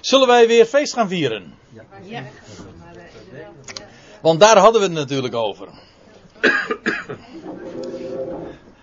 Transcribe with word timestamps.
Zullen 0.00 0.26
wij 0.26 0.46
weer 0.46 0.64
feest 0.64 0.92
gaan 0.92 1.08
vieren? 1.08 1.54
Ja. 2.02 2.24
Want 4.20 4.40
daar 4.40 4.58
hadden 4.58 4.80
we 4.80 4.86
het 4.86 4.96
natuurlijk 4.96 5.34
over. 5.34 5.68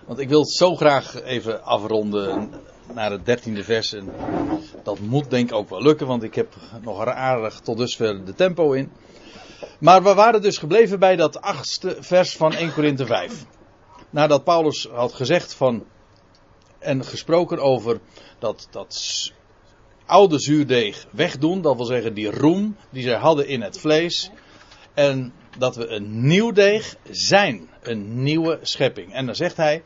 Want 0.06 0.18
ik 0.18 0.28
wil 0.28 0.40
het 0.40 0.52
zo 0.52 0.74
graag 0.74 1.22
even 1.22 1.64
afronden 1.64 2.50
naar 2.92 3.10
het 3.10 3.26
dertiende 3.26 3.64
vers. 3.64 3.92
En 3.92 4.12
dat 4.82 4.98
moet 4.98 5.30
denk 5.30 5.48
ik 5.48 5.54
ook 5.54 5.70
wel 5.70 5.82
lukken, 5.82 6.06
want 6.06 6.22
ik 6.22 6.34
heb 6.34 6.54
nog 6.82 7.06
aardig 7.06 7.60
tot 7.60 7.76
dusver 7.76 8.24
de 8.24 8.34
tempo 8.34 8.72
in. 8.72 8.92
Maar 9.78 10.02
we 10.02 10.14
waren 10.14 10.42
dus 10.42 10.58
gebleven 10.58 10.98
bij 10.98 11.16
dat 11.16 11.40
achtste 11.40 11.96
vers 12.00 12.36
van 12.36 12.52
1 12.52 12.72
Korinthe 12.72 13.06
5. 13.06 13.44
Nadat 14.10 14.44
Paulus 14.44 14.88
had 14.92 15.12
gezegd 15.12 15.54
van 15.54 15.84
en 16.78 17.04
gesproken 17.04 17.58
over 17.58 18.00
dat, 18.38 18.68
dat 18.70 18.94
oude 20.06 20.38
zuurdeeg 20.38 21.06
wegdoen, 21.10 21.60
dat 21.60 21.76
wil 21.76 21.84
zeggen 21.84 22.14
die 22.14 22.30
roem 22.30 22.76
die 22.90 23.02
zij 23.02 23.16
hadden 23.16 23.46
in 23.48 23.62
het 23.62 23.78
vlees. 23.78 24.30
En 24.94 25.32
dat 25.58 25.76
we 25.76 25.88
een 25.88 26.26
nieuw 26.26 26.52
deeg 26.52 26.96
zijn, 27.10 27.68
een 27.82 28.22
nieuwe 28.22 28.58
schepping. 28.62 29.12
En 29.12 29.26
dan 29.26 29.34
zegt 29.34 29.56
hij, 29.56 29.82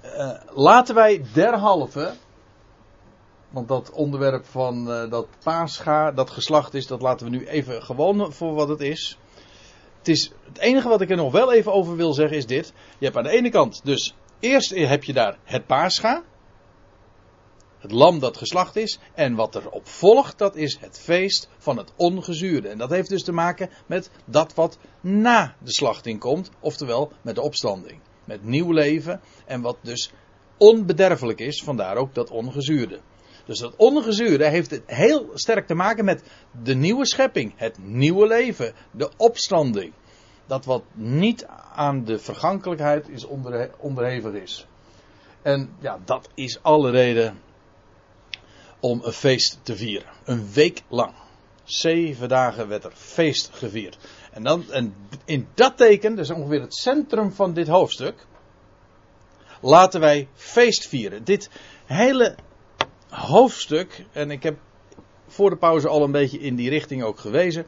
eh, 0.00 0.30
laten 0.54 0.94
wij 0.94 1.24
derhalve, 1.32 2.14
want 3.50 3.68
dat 3.68 3.90
onderwerp 3.90 4.44
van 4.44 4.92
eh, 4.92 5.10
dat 5.10 5.26
paascha, 5.42 6.12
dat 6.12 6.30
geslacht 6.30 6.74
is, 6.74 6.86
dat 6.86 7.02
laten 7.02 7.30
we 7.30 7.36
nu 7.36 7.46
even 7.46 7.82
gewoon 7.82 8.32
voor 8.32 8.54
wat 8.54 8.68
het 8.68 8.80
is. 8.80 9.18
Het 9.98 10.08
is. 10.08 10.32
Het 10.44 10.58
enige 10.58 10.88
wat 10.88 11.00
ik 11.00 11.10
er 11.10 11.16
nog 11.16 11.32
wel 11.32 11.52
even 11.52 11.72
over 11.72 11.96
wil 11.96 12.12
zeggen 12.12 12.36
is 12.36 12.46
dit. 12.46 12.72
Je 12.98 13.04
hebt 13.04 13.16
aan 13.16 13.22
de 13.22 13.30
ene 13.30 13.50
kant 13.50 13.80
dus, 13.84 14.14
eerst 14.40 14.70
heb 14.74 15.04
je 15.04 15.12
daar 15.12 15.38
het 15.44 15.66
paascha. 15.66 16.22
Het 17.78 17.90
lam 17.92 18.18
dat 18.18 18.36
geslacht 18.36 18.76
is. 18.76 18.98
En 19.14 19.34
wat 19.34 19.54
erop 19.54 19.86
volgt, 19.86 20.38
dat 20.38 20.56
is 20.56 20.78
het 20.80 20.98
feest 20.98 21.48
van 21.58 21.76
het 21.76 21.92
ongezuurde. 21.96 22.68
En 22.68 22.78
dat 22.78 22.90
heeft 22.90 23.08
dus 23.08 23.22
te 23.22 23.32
maken 23.32 23.70
met 23.86 24.10
dat 24.24 24.54
wat 24.54 24.78
na 25.00 25.54
de 25.62 25.72
slachting 25.72 26.20
komt. 26.20 26.50
Oftewel 26.60 27.12
met 27.22 27.34
de 27.34 27.40
opstanding. 27.40 28.00
Met 28.24 28.44
nieuw 28.44 28.72
leven. 28.72 29.20
En 29.46 29.60
wat 29.60 29.76
dus 29.82 30.12
onbederfelijk 30.56 31.40
is. 31.40 31.62
Vandaar 31.62 31.96
ook 31.96 32.14
dat 32.14 32.30
ongezuurde. 32.30 33.00
Dus 33.44 33.58
dat 33.58 33.76
ongezuurde 33.76 34.48
heeft 34.48 34.70
het 34.70 34.82
heel 34.86 35.30
sterk 35.34 35.66
te 35.66 35.74
maken 35.74 36.04
met 36.04 36.22
de 36.62 36.74
nieuwe 36.74 37.06
schepping. 37.06 37.52
Het 37.56 37.78
nieuwe 37.78 38.26
leven. 38.26 38.72
De 38.90 39.10
opstanding. 39.16 39.92
Dat 40.46 40.64
wat 40.64 40.82
niet 40.94 41.46
aan 41.74 42.04
de 42.04 42.18
vergankelijkheid 42.18 43.08
is 43.08 43.24
onderhe- 43.24 43.70
onderhevig 43.78 44.32
is. 44.32 44.66
En 45.42 45.70
ja, 45.80 45.98
dat 46.04 46.28
is 46.34 46.62
alle 46.62 46.90
reden 46.90 47.38
om 48.80 49.00
een 49.04 49.12
feest 49.12 49.58
te 49.62 49.76
vieren. 49.76 50.08
Een 50.24 50.52
week 50.52 50.82
lang. 50.88 51.14
Zeven 51.64 52.28
dagen 52.28 52.68
werd 52.68 52.84
er 52.84 52.92
feest 52.94 53.50
gevierd. 53.52 53.98
En, 54.32 54.42
dan, 54.42 54.70
en 54.70 54.94
in 55.24 55.48
dat 55.54 55.76
teken, 55.76 56.16
dus 56.16 56.30
ongeveer 56.30 56.60
het 56.60 56.74
centrum 56.74 57.32
van 57.32 57.54
dit 57.54 57.68
hoofdstuk, 57.68 58.26
laten 59.60 60.00
wij 60.00 60.28
feest 60.34 60.88
vieren. 60.88 61.24
Dit 61.24 61.50
hele 61.84 62.36
hoofdstuk, 63.08 64.04
en 64.12 64.30
ik 64.30 64.42
heb 64.42 64.58
voor 65.26 65.50
de 65.50 65.56
pauze 65.56 65.88
al 65.88 66.02
een 66.02 66.12
beetje 66.12 66.38
in 66.38 66.56
die 66.56 66.70
richting 66.70 67.02
ook 67.02 67.18
gewezen, 67.18 67.66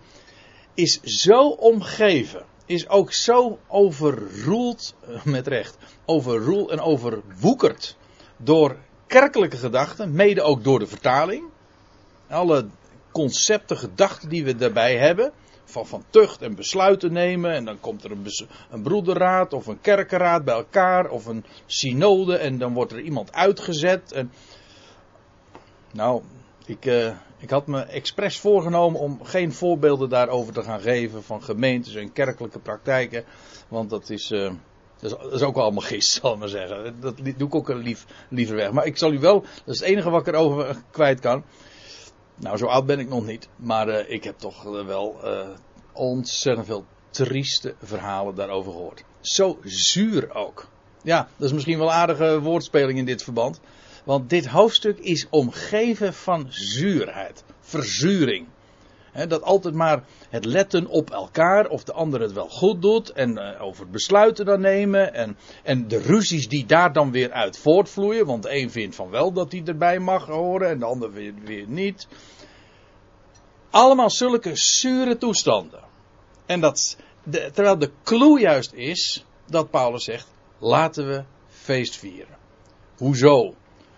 is 0.74 1.00
zo 1.00 1.48
omgeven, 1.48 2.44
is 2.66 2.88
ook 2.88 3.12
zo 3.12 3.58
overroeld, 3.68 4.94
eh, 5.06 5.24
met 5.24 5.46
recht, 5.46 5.76
overroeld 6.04 6.70
en 6.70 6.80
overwoekerd 6.80 7.96
door 8.36 8.76
kerkelijke 9.10 9.56
gedachten, 9.56 10.12
mede 10.12 10.42
ook 10.42 10.64
door 10.64 10.78
de 10.78 10.86
vertaling. 10.86 11.44
Alle 12.28 12.66
concepten, 13.12 13.76
gedachten 13.76 14.28
die 14.28 14.44
we 14.44 14.56
daarbij 14.56 14.96
hebben, 14.96 15.32
van, 15.64 15.86
van 15.86 16.04
tucht 16.10 16.42
en 16.42 16.54
besluiten 16.54 17.12
nemen, 17.12 17.52
en 17.52 17.64
dan 17.64 17.80
komt 17.80 18.04
er 18.04 18.10
een, 18.10 18.26
een 18.70 18.82
broederraad 18.82 19.52
of 19.52 19.66
een 19.66 19.80
kerkenraad 19.80 20.44
bij 20.44 20.54
elkaar, 20.54 21.10
of 21.10 21.26
een 21.26 21.44
synode, 21.66 22.36
en 22.36 22.58
dan 22.58 22.74
wordt 22.74 22.92
er 22.92 23.00
iemand 23.00 23.32
uitgezet. 23.32 24.24
Nou, 25.92 26.22
ik, 26.66 26.86
eh, 26.86 27.16
ik 27.38 27.50
had 27.50 27.66
me 27.66 27.82
expres 27.82 28.38
voorgenomen 28.38 29.00
om 29.00 29.24
geen 29.24 29.52
voorbeelden 29.52 30.08
daarover 30.08 30.52
te 30.52 30.62
gaan 30.62 30.80
geven 30.80 31.22
van 31.22 31.42
gemeentes 31.42 31.94
en 31.94 32.12
kerkelijke 32.12 32.58
praktijken, 32.58 33.24
want 33.68 33.90
dat 33.90 34.10
is. 34.10 34.30
eh, 34.30 34.50
dat 35.00 35.18
is, 35.20 35.32
is 35.32 35.42
ook 35.42 35.56
allemaal 35.56 35.82
gist, 35.82 36.12
zal 36.20 36.32
ik 36.32 36.38
maar 36.38 36.48
zeggen. 36.48 37.00
Dat 37.00 37.16
doe 37.16 37.48
ik 37.48 37.54
ook 37.54 37.68
lief, 37.68 38.06
liever 38.28 38.56
weg. 38.56 38.72
Maar 38.72 38.86
ik 38.86 38.98
zal 38.98 39.12
u 39.12 39.18
wel, 39.18 39.40
dat 39.40 39.74
is 39.74 39.80
het 39.80 39.88
enige 39.88 40.10
wat 40.10 40.26
ik 40.26 40.34
erover 40.34 40.82
kwijt 40.90 41.20
kan. 41.20 41.44
Nou, 42.40 42.56
zo 42.56 42.66
oud 42.66 42.86
ben 42.86 42.98
ik 42.98 43.08
nog 43.08 43.26
niet. 43.26 43.48
Maar 43.56 43.88
eh, 43.88 44.14
ik 44.14 44.24
heb 44.24 44.38
toch 44.38 44.66
eh, 44.66 44.86
wel 44.86 45.24
eh, 45.24 45.48
ontzettend 45.92 46.66
veel 46.66 46.84
trieste 47.10 47.74
verhalen 47.82 48.34
daarover 48.34 48.72
gehoord. 48.72 49.04
Zo 49.20 49.58
zuur 49.64 50.34
ook. 50.34 50.68
Ja, 51.02 51.28
dat 51.36 51.46
is 51.46 51.52
misschien 51.52 51.78
wel 51.78 51.86
een 51.86 51.92
aardige 51.92 52.40
woordspeling 52.40 52.98
in 52.98 53.04
dit 53.04 53.22
verband. 53.22 53.60
Want 54.04 54.30
dit 54.30 54.46
hoofdstuk 54.46 54.98
is 54.98 55.26
omgeven 55.30 56.14
van 56.14 56.46
zuurheid, 56.48 57.44
verzuring. 57.60 58.46
Dat 59.12 59.42
altijd 59.42 59.74
maar 59.74 60.04
het 60.28 60.44
letten 60.44 60.86
op 60.86 61.10
elkaar, 61.10 61.68
of 61.68 61.84
de 61.84 61.92
ander 61.92 62.20
het 62.20 62.32
wel 62.32 62.48
goed 62.48 62.82
doet, 62.82 63.12
en 63.12 63.38
eh, 63.38 63.62
over 63.62 63.90
besluiten 63.90 64.44
dan 64.44 64.60
nemen, 64.60 65.14
en, 65.14 65.36
en 65.62 65.88
de 65.88 65.98
ruzies 65.98 66.48
die 66.48 66.66
daar 66.66 66.92
dan 66.92 67.10
weer 67.10 67.32
uit 67.32 67.58
voortvloeien, 67.58 68.26
want 68.26 68.42
de 68.42 68.54
een 68.54 68.70
vindt 68.70 68.94
van 68.94 69.10
wel 69.10 69.32
dat 69.32 69.52
hij 69.52 69.62
erbij 69.64 69.98
mag 69.98 70.26
horen, 70.26 70.68
en 70.68 70.78
de 70.78 70.84
ander 70.84 71.12
weer, 71.12 71.34
weer 71.44 71.68
niet. 71.68 72.08
Allemaal 73.70 74.10
zulke 74.10 74.50
zure 74.56 75.16
toestanden. 75.16 75.80
En 76.46 76.60
dat, 76.60 76.96
terwijl 77.30 77.78
de 77.78 77.90
clue 78.02 78.40
juist 78.40 78.72
is 78.72 79.24
dat 79.46 79.70
Paulus 79.70 80.04
zegt, 80.04 80.26
laten 80.58 81.06
we 81.06 81.24
feest 81.48 81.96
vieren. 81.96 82.36
Hoezo? 82.96 83.54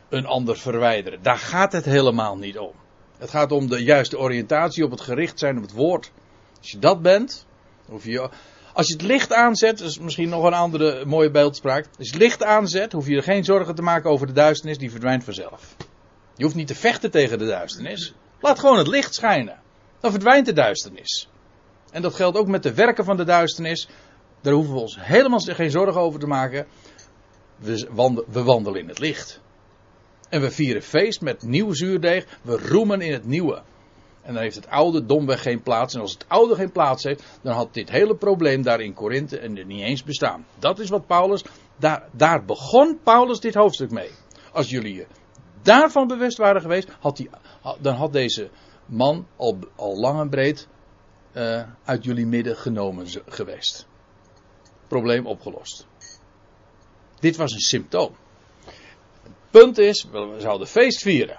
Een 0.08 0.26
ander 0.26 0.56
verwijderen. 0.56 1.22
Daar 1.22 1.38
gaat 1.38 1.72
het 1.72 1.84
helemaal 1.84 2.36
niet 2.36 2.58
om. 2.58 2.81
Het 3.22 3.30
gaat 3.30 3.52
om 3.52 3.68
de 3.68 3.82
juiste 3.82 4.18
oriëntatie 4.18 4.84
op 4.84 4.90
het 4.90 5.00
gericht 5.00 5.38
zijn 5.38 5.56
op 5.56 5.62
het 5.62 5.72
woord. 5.72 6.10
Als 6.58 6.70
je 6.70 6.78
dat 6.78 7.02
bent, 7.02 7.46
hoef 7.88 8.04
je, 8.04 8.30
als 8.72 8.86
je 8.86 8.92
het 8.92 9.02
licht 9.02 9.32
aanzet, 9.32 9.80
is 9.80 9.98
misschien 9.98 10.28
nog 10.28 10.44
een 10.44 10.52
andere 10.52 11.04
mooie 11.04 11.30
beeldspraak. 11.30 11.86
Als 11.98 12.06
je 12.06 12.12
het 12.12 12.22
licht 12.22 12.42
aanzet, 12.42 12.92
hoef 12.92 13.06
je 13.06 13.16
er 13.16 13.22
geen 13.22 13.44
zorgen 13.44 13.74
te 13.74 13.82
maken 13.82 14.10
over 14.10 14.26
de 14.26 14.32
duisternis, 14.32 14.78
die 14.78 14.90
verdwijnt 14.90 15.24
vanzelf. 15.24 15.76
Je 16.36 16.44
hoeft 16.44 16.56
niet 16.56 16.66
te 16.66 16.74
vechten 16.74 17.10
tegen 17.10 17.38
de 17.38 17.46
duisternis. 17.46 18.14
Laat 18.40 18.58
gewoon 18.58 18.78
het 18.78 18.86
licht 18.86 19.14
schijnen. 19.14 19.60
Dan 20.00 20.10
verdwijnt 20.10 20.46
de 20.46 20.52
duisternis. 20.52 21.28
En 21.90 22.02
dat 22.02 22.14
geldt 22.14 22.38
ook 22.38 22.46
met 22.46 22.62
de 22.62 22.74
werken 22.74 23.04
van 23.04 23.16
de 23.16 23.24
duisternis. 23.24 23.88
Daar 24.40 24.52
hoeven 24.52 24.74
we 24.74 24.80
ons 24.80 24.96
helemaal 25.00 25.40
geen 25.40 25.70
zorgen 25.70 26.00
over 26.00 26.20
te 26.20 26.26
maken. 26.26 26.66
We 27.58 28.42
wandelen 28.42 28.80
in 28.80 28.88
het 28.88 28.98
licht. 28.98 29.40
En 30.32 30.40
we 30.40 30.50
vieren 30.50 30.82
feest 30.82 31.20
met 31.20 31.42
nieuw 31.42 31.72
zuurdeeg. 31.72 32.38
We 32.42 32.68
roemen 32.68 33.00
in 33.00 33.12
het 33.12 33.24
nieuwe. 33.24 33.62
En 34.22 34.34
dan 34.34 34.42
heeft 34.42 34.54
het 34.54 34.68
oude 34.68 35.06
domweg 35.06 35.42
geen 35.42 35.62
plaats. 35.62 35.94
En 35.94 36.00
als 36.00 36.12
het 36.12 36.24
oude 36.28 36.54
geen 36.54 36.72
plaats 36.72 37.04
heeft, 37.04 37.24
dan 37.42 37.54
had 37.54 37.74
dit 37.74 37.90
hele 37.90 38.16
probleem 38.16 38.62
daar 38.62 38.80
in 38.80 38.94
Korinthe 38.94 39.38
en 39.38 39.58
er 39.58 39.64
niet 39.64 39.82
eens 39.82 40.04
bestaan. 40.04 40.46
Dat 40.58 40.78
is 40.78 40.88
wat 40.88 41.06
Paulus, 41.06 41.44
daar, 41.76 42.08
daar 42.12 42.44
begon 42.44 42.98
Paulus 43.02 43.40
dit 43.40 43.54
hoofdstuk 43.54 43.90
mee. 43.90 44.10
Als 44.52 44.70
jullie 44.70 44.94
je 44.94 45.06
daarvan 45.62 46.06
bewust 46.06 46.36
waren 46.36 46.60
geweest, 46.60 46.88
had 47.00 47.16
die, 47.16 47.30
dan 47.80 47.94
had 47.94 48.12
deze 48.12 48.50
man 48.86 49.26
al, 49.36 49.58
al 49.76 49.96
lang 49.96 50.20
en 50.20 50.28
breed 50.28 50.68
uh, 51.32 51.62
uit 51.84 52.04
jullie 52.04 52.26
midden 52.26 52.56
genomen 52.56 53.06
geweest. 53.26 53.86
Probleem 54.88 55.26
opgelost. 55.26 55.86
Dit 57.20 57.36
was 57.36 57.52
een 57.52 57.60
symptoom. 57.60 58.14
Punt 59.52 59.78
is, 59.78 60.06
we 60.10 60.34
zouden 60.38 60.66
feest 60.66 61.02
vieren. 61.02 61.38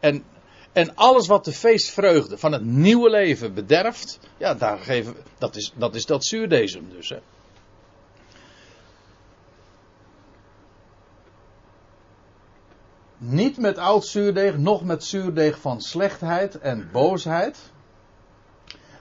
En, 0.00 0.24
en 0.72 0.94
alles 0.94 1.26
wat 1.26 1.44
de 1.44 1.52
feestvreugde 1.52 2.38
van 2.38 2.52
het 2.52 2.64
nieuwe 2.64 3.10
leven 3.10 3.54
bederft, 3.54 4.18
ja, 4.36 4.54
daar 4.54 4.78
geven, 4.78 5.16
dat, 5.38 5.56
is, 5.56 5.72
dat 5.76 5.94
is 5.94 6.06
dat 6.06 6.24
zuurdesem 6.24 6.90
dus. 6.90 7.08
Hè. 7.08 7.18
Niet 13.18 13.58
met 13.58 13.78
oud 13.78 14.06
zuurdeeg, 14.06 14.56
nog 14.56 14.84
met 14.84 15.04
zuurdeeg 15.04 15.58
van 15.58 15.80
slechtheid 15.80 16.58
en 16.58 16.88
boosheid. 16.92 17.58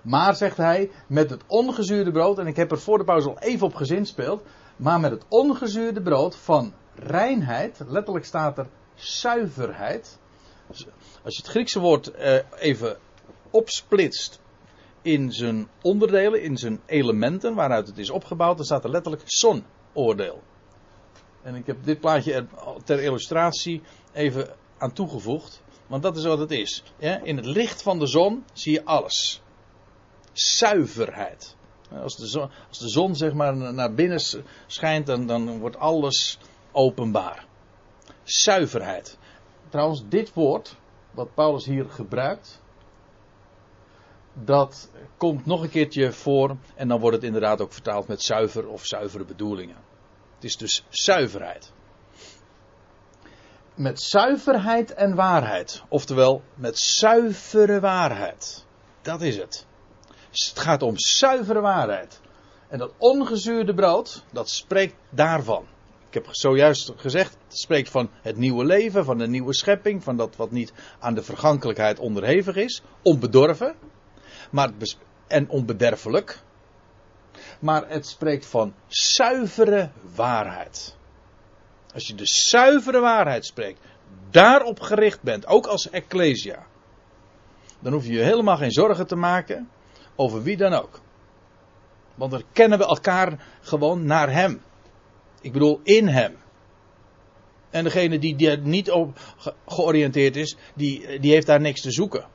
Maar, 0.02 0.36
zegt 0.36 0.58
hij, 0.58 0.92
met 1.08 1.30
het 1.30 1.44
ongezuurde 1.48 2.12
brood, 2.12 2.40
en 2.40 2.48
ik 2.48 2.56
heb 2.56 2.72
er 2.72 2.80
voor 2.80 2.98
de 2.98 3.04
pauze 3.04 3.30
al 3.30 3.40
even 3.40 3.68
op 3.68 3.76
gezinspeeld, 3.76 4.44
maar 4.76 5.00
met 5.00 5.12
het 5.12 5.24
ongezuurde 5.28 6.02
brood 6.02 6.36
van 6.36 6.74
reinheid, 6.96 7.82
letterlijk 7.88 8.26
staat 8.26 8.58
er 8.58 8.68
zuiverheid. 8.96 10.20
Als 10.68 11.36
je 11.36 11.42
het 11.42 11.48
Griekse 11.48 11.80
woord 11.80 12.12
eh, 12.12 12.40
even 12.60 12.98
opsplitst 13.50 14.42
in 15.02 15.32
zijn 15.32 15.68
onderdelen, 15.82 16.42
in 16.42 16.58
zijn 16.58 16.82
elementen 16.86 17.56
waaruit 17.56 17.88
het 17.88 17.98
is 17.98 18.10
opgebouwd, 18.10 18.58
dan 18.58 18.66
staat 18.66 18.84
er 18.84 18.90
letterlijk 18.90 19.24
zonoordeel. 19.26 20.42
En 21.42 21.56
ik 21.56 21.66
heb 21.66 21.84
dit 21.84 22.00
plaatje 22.00 22.34
er 22.34 22.48
ter 22.84 23.04
illustratie 23.04 23.82
even 24.14 24.56
aan 24.78 24.94
toegevoegd. 24.94 25.62
Want 25.88 26.04
dat 26.04 26.18
is 26.18 26.24
wat 26.24 26.40
het 26.40 26.52
is. 26.52 26.84
In 27.24 27.36
het 27.36 27.46
licht 27.46 27.82
van 27.82 28.00
de 28.00 28.08
zon 28.08 28.44
zie 28.54 28.74
je 28.74 28.86
alles. 28.86 29.42
Zuiverheid. 30.32 31.56
Als 32.02 32.16
de 32.16 32.28
zon, 32.28 32.50
als 32.70 32.80
de 32.80 32.90
zon 32.90 33.16
zeg 33.16 33.34
maar 33.34 33.74
naar 33.74 33.94
binnen 33.94 34.22
schijnt, 34.68 35.06
dan, 35.06 35.28
dan 35.28 35.60
wordt 35.60 35.78
alles 35.78 36.40
openbaar. 36.74 37.46
Zuiverheid. 38.24 39.18
Trouwens, 39.70 40.04
dit 40.08 40.34
woord, 40.34 40.76
wat 41.12 41.34
Paulus 41.34 41.66
hier 41.66 41.90
gebruikt, 41.90 42.62
dat 44.34 44.90
komt 45.18 45.46
nog 45.46 45.62
een 45.62 45.70
keertje 45.70 46.12
voor 46.12 46.58
en 46.76 46.88
dan 46.88 47.00
wordt 47.00 47.16
het 47.16 47.26
inderdaad 47.26 47.62
ook 47.62 47.74
vertaald 47.74 48.08
met 48.08 48.22
zuiver 48.22 48.68
of 48.68 48.86
zuivere 48.86 49.26
bedoelingen. 49.26 49.78
Het 50.36 50.44
is 50.44 50.58
dus 50.58 50.86
zuiverheid. 50.90 51.72
Met 53.76 54.02
zuiverheid 54.02 54.94
en 54.94 55.16
waarheid. 55.16 55.84
Oftewel, 55.88 56.42
met 56.56 56.80
zuivere 56.80 57.80
waarheid. 57.80 58.66
Dat 59.02 59.22
is 59.22 59.38
het. 59.38 59.66
Het 60.30 60.60
gaat 60.60 60.82
om 60.82 60.98
zuivere 60.98 61.62
waarheid. 61.62 62.22
En 62.68 62.78
dat 62.78 62.94
ongezuurde 62.98 63.74
brood, 63.74 64.24
dat 64.32 64.50
spreekt 64.50 64.96
daarvan. 65.10 65.66
Ik 66.14 66.24
heb 66.26 66.36
zojuist 66.36 66.92
gezegd, 66.96 67.38
het 67.48 67.58
spreekt 67.58 67.90
van 67.90 68.10
het 68.22 68.38
nieuwe 68.38 68.66
leven, 68.66 69.06
van 69.06 69.18
de 69.18 69.28
nieuwe 69.28 69.54
schepping, 69.54 70.04
van 70.04 70.18
dat 70.18 70.36
wat 70.36 70.52
niet 70.52 70.74
aan 71.00 71.14
de 71.14 71.24
vergankelijkheid 71.24 72.00
onderhevig 72.00 72.56
is, 72.56 72.82
onbedorven 73.02 73.76
maar 74.50 74.72
en 75.28 75.50
onbederfelijk. 75.50 76.42
Maar 77.60 77.90
het 77.90 78.08
spreekt 78.08 78.46
van 78.46 78.74
zuivere 78.88 79.90
waarheid. 80.16 80.96
Als 81.94 82.08
je 82.08 82.16
de 82.16 82.26
zuivere 82.26 83.00
waarheid 83.00 83.46
spreekt, 83.46 83.80
daarop 84.30 84.80
gericht 84.80 85.22
bent, 85.22 85.48
ook 85.48 85.66
als 85.66 85.90
Ecclesia, 85.90 86.66
dan 87.80 87.94
hoef 87.94 88.06
je 88.06 88.14
je 88.14 88.24
helemaal 88.24 88.58
geen 88.58 88.72
zorgen 88.72 89.08
te 89.08 89.16
maken 89.16 89.70
over 90.16 90.44
wie 90.44 90.58
dan 90.58 90.74
ook. 90.74 91.00
Want 92.16 92.32
dan 92.32 92.44
kennen 92.52 92.78
we 92.78 92.86
elkaar 92.86 93.48
gewoon 93.62 94.06
naar 94.06 94.32
Hem. 94.32 94.62
Ik 95.44 95.52
bedoel, 95.52 95.80
in 95.84 96.08
Hem. 96.08 96.36
En 97.70 97.84
degene 97.84 98.20
die 98.20 98.36
daar 98.36 98.58
niet 98.60 98.92
op 98.92 99.20
georiënteerd 99.66 100.36
is, 100.36 100.56
die, 100.76 101.20
die 101.20 101.32
heeft 101.32 101.48
daar 101.48 101.62
niks 101.62 101.82
te 101.82 101.92
zoeken. 101.92 102.26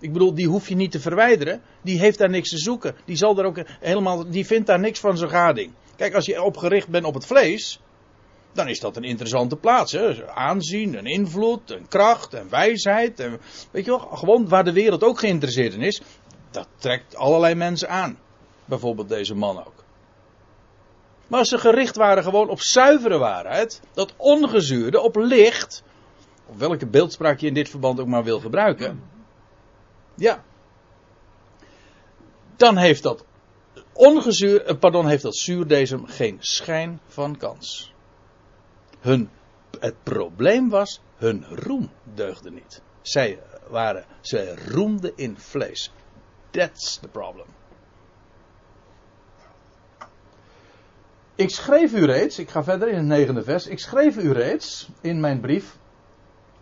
Ik 0.00 0.12
bedoel, 0.12 0.34
die 0.34 0.46
hoef 0.46 0.68
je 0.68 0.74
niet 0.74 0.90
te 0.90 1.00
verwijderen. 1.00 1.62
Die 1.82 1.98
heeft 1.98 2.18
daar 2.18 2.30
niks 2.30 2.48
te 2.48 2.58
zoeken. 2.58 2.94
Die, 3.04 3.16
zal 3.16 3.38
er 3.38 3.44
ook 3.44 3.60
helemaal, 3.80 4.30
die 4.30 4.46
vindt 4.46 4.66
daar 4.66 4.80
niks 4.80 5.00
van 5.00 5.16
zijn 5.16 5.30
gading. 5.30 5.72
Kijk, 5.96 6.14
als 6.14 6.26
je 6.26 6.42
opgericht 6.42 6.88
bent 6.88 7.04
op 7.04 7.14
het 7.14 7.26
vlees, 7.26 7.80
dan 8.52 8.68
is 8.68 8.80
dat 8.80 8.96
een 8.96 9.04
interessante 9.04 9.56
plaats. 9.56 9.92
Hè? 9.92 10.26
Aanzien, 10.26 10.98
een 10.98 11.06
invloed, 11.06 11.70
een 11.70 11.88
kracht, 11.88 12.34
en 12.34 12.50
wijsheid. 12.50 13.20
En, 13.20 13.40
weet 13.70 13.84
je 13.84 13.90
wel, 13.90 13.98
gewoon 13.98 14.48
waar 14.48 14.64
de 14.64 14.72
wereld 14.72 15.04
ook 15.04 15.18
geïnteresseerd 15.18 15.74
in 15.74 15.82
is. 15.82 16.02
Dat 16.50 16.68
trekt 16.76 17.16
allerlei 17.16 17.54
mensen 17.54 17.88
aan. 17.88 18.18
Bijvoorbeeld 18.64 19.08
deze 19.08 19.34
man 19.34 19.58
ook. 19.58 19.77
Maar 21.28 21.38
als 21.38 21.48
ze 21.48 21.58
gericht 21.58 21.96
waren 21.96 22.22
gewoon 22.22 22.48
op 22.48 22.60
zuivere 22.60 23.18
waarheid, 23.18 23.80
dat 23.92 24.14
ongezuurde, 24.16 25.00
op 25.00 25.16
licht, 25.16 25.82
of 26.46 26.56
welke 26.56 26.86
beeldspraak 26.86 27.38
je 27.38 27.46
in 27.46 27.54
dit 27.54 27.68
verband 27.68 28.00
ook 28.00 28.06
maar 28.06 28.24
wil 28.24 28.40
gebruiken, 28.40 29.02
ja. 30.14 30.44
Dan 32.56 32.76
heeft 32.76 33.02
dat 33.02 33.24
ongezuur, 33.92 34.64
eh, 34.64 34.78
pardon, 34.78 35.06
heeft 35.06 35.22
dat 35.22 35.36
zuurdesem 35.36 36.06
geen 36.06 36.36
schijn 36.40 37.00
van 37.06 37.36
kans. 37.36 37.92
Hun, 39.00 39.30
het 39.80 40.02
probleem 40.02 40.68
was, 40.68 41.00
hun 41.16 41.44
roem 41.48 41.90
deugde 42.14 42.50
niet. 42.50 42.82
Zij 43.02 43.38
waren, 43.68 44.04
zij 44.20 44.54
roemden 44.54 45.12
in 45.16 45.38
vlees. 45.38 45.92
That's 46.50 46.98
the 46.98 47.08
problem. 47.08 47.46
Ik 51.38 51.50
schreef 51.50 51.92
u 51.92 52.04
reeds, 52.04 52.38
ik 52.38 52.50
ga 52.50 52.64
verder 52.64 52.88
in 52.88 52.96
het 52.96 53.06
negende 53.06 53.42
vers. 53.42 53.66
Ik 53.66 53.78
schreef 53.78 54.16
u 54.16 54.32
reeds 54.32 54.88
in 55.00 55.20
mijn 55.20 55.40
brief 55.40 55.78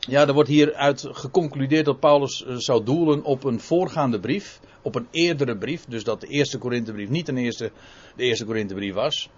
ja, 0.06 0.26
er 0.26 0.32
wordt 0.32 0.49
hieruit 0.49 1.06
geconcludeerd 1.11 1.84
dat 1.84 2.00
Paulus 2.00 2.44
eh, 2.44 2.55
zou 2.56 2.84
doelen 2.84 3.23
op 3.23 3.44
een 3.44 3.61
voorgaande 3.61 4.20
brief, 4.20 4.61
op 4.82 4.94
een 4.94 5.08
eerdere 5.11 5.56
brief, 5.56 5.84
dus 5.84 6.05
dat 6.05 6.20
de 6.20 6.26
eerste 6.26 6.58
Korinthebrief 6.58 7.08
niet 7.08 7.28
eerste, 7.28 7.70
de 8.17 8.23
eerste 8.23 8.44
Korinthebrief 8.44 8.94
was, 8.94 9.31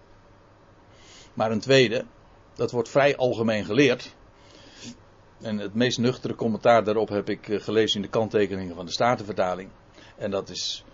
maar 1.35 1.51
een 1.51 1.61
tweede. 1.61 2.05
Dat 2.55 2.71
wordt 2.71 2.89
vrij 2.89 3.17
algemeen 3.17 3.65
geleerd. 3.65 4.17
En 5.41 5.59
het 5.59 5.75
meest 5.75 5.99
nuchtere 5.99 6.35
commentaar 6.35 6.85
daarop 6.85 7.09
heb 7.09 7.29
ik 7.29 7.49
eh, 7.49 7.61
gelezen 7.61 7.97
in 7.97 8.03
de 8.03 8.09
kanttekeningen 8.09 8.75
van 8.75 8.87
de 8.87 8.93
Statenvertaling. 8.93 9.71
En 10.17 10.31
dat 10.31 10.49
is, 10.49 10.85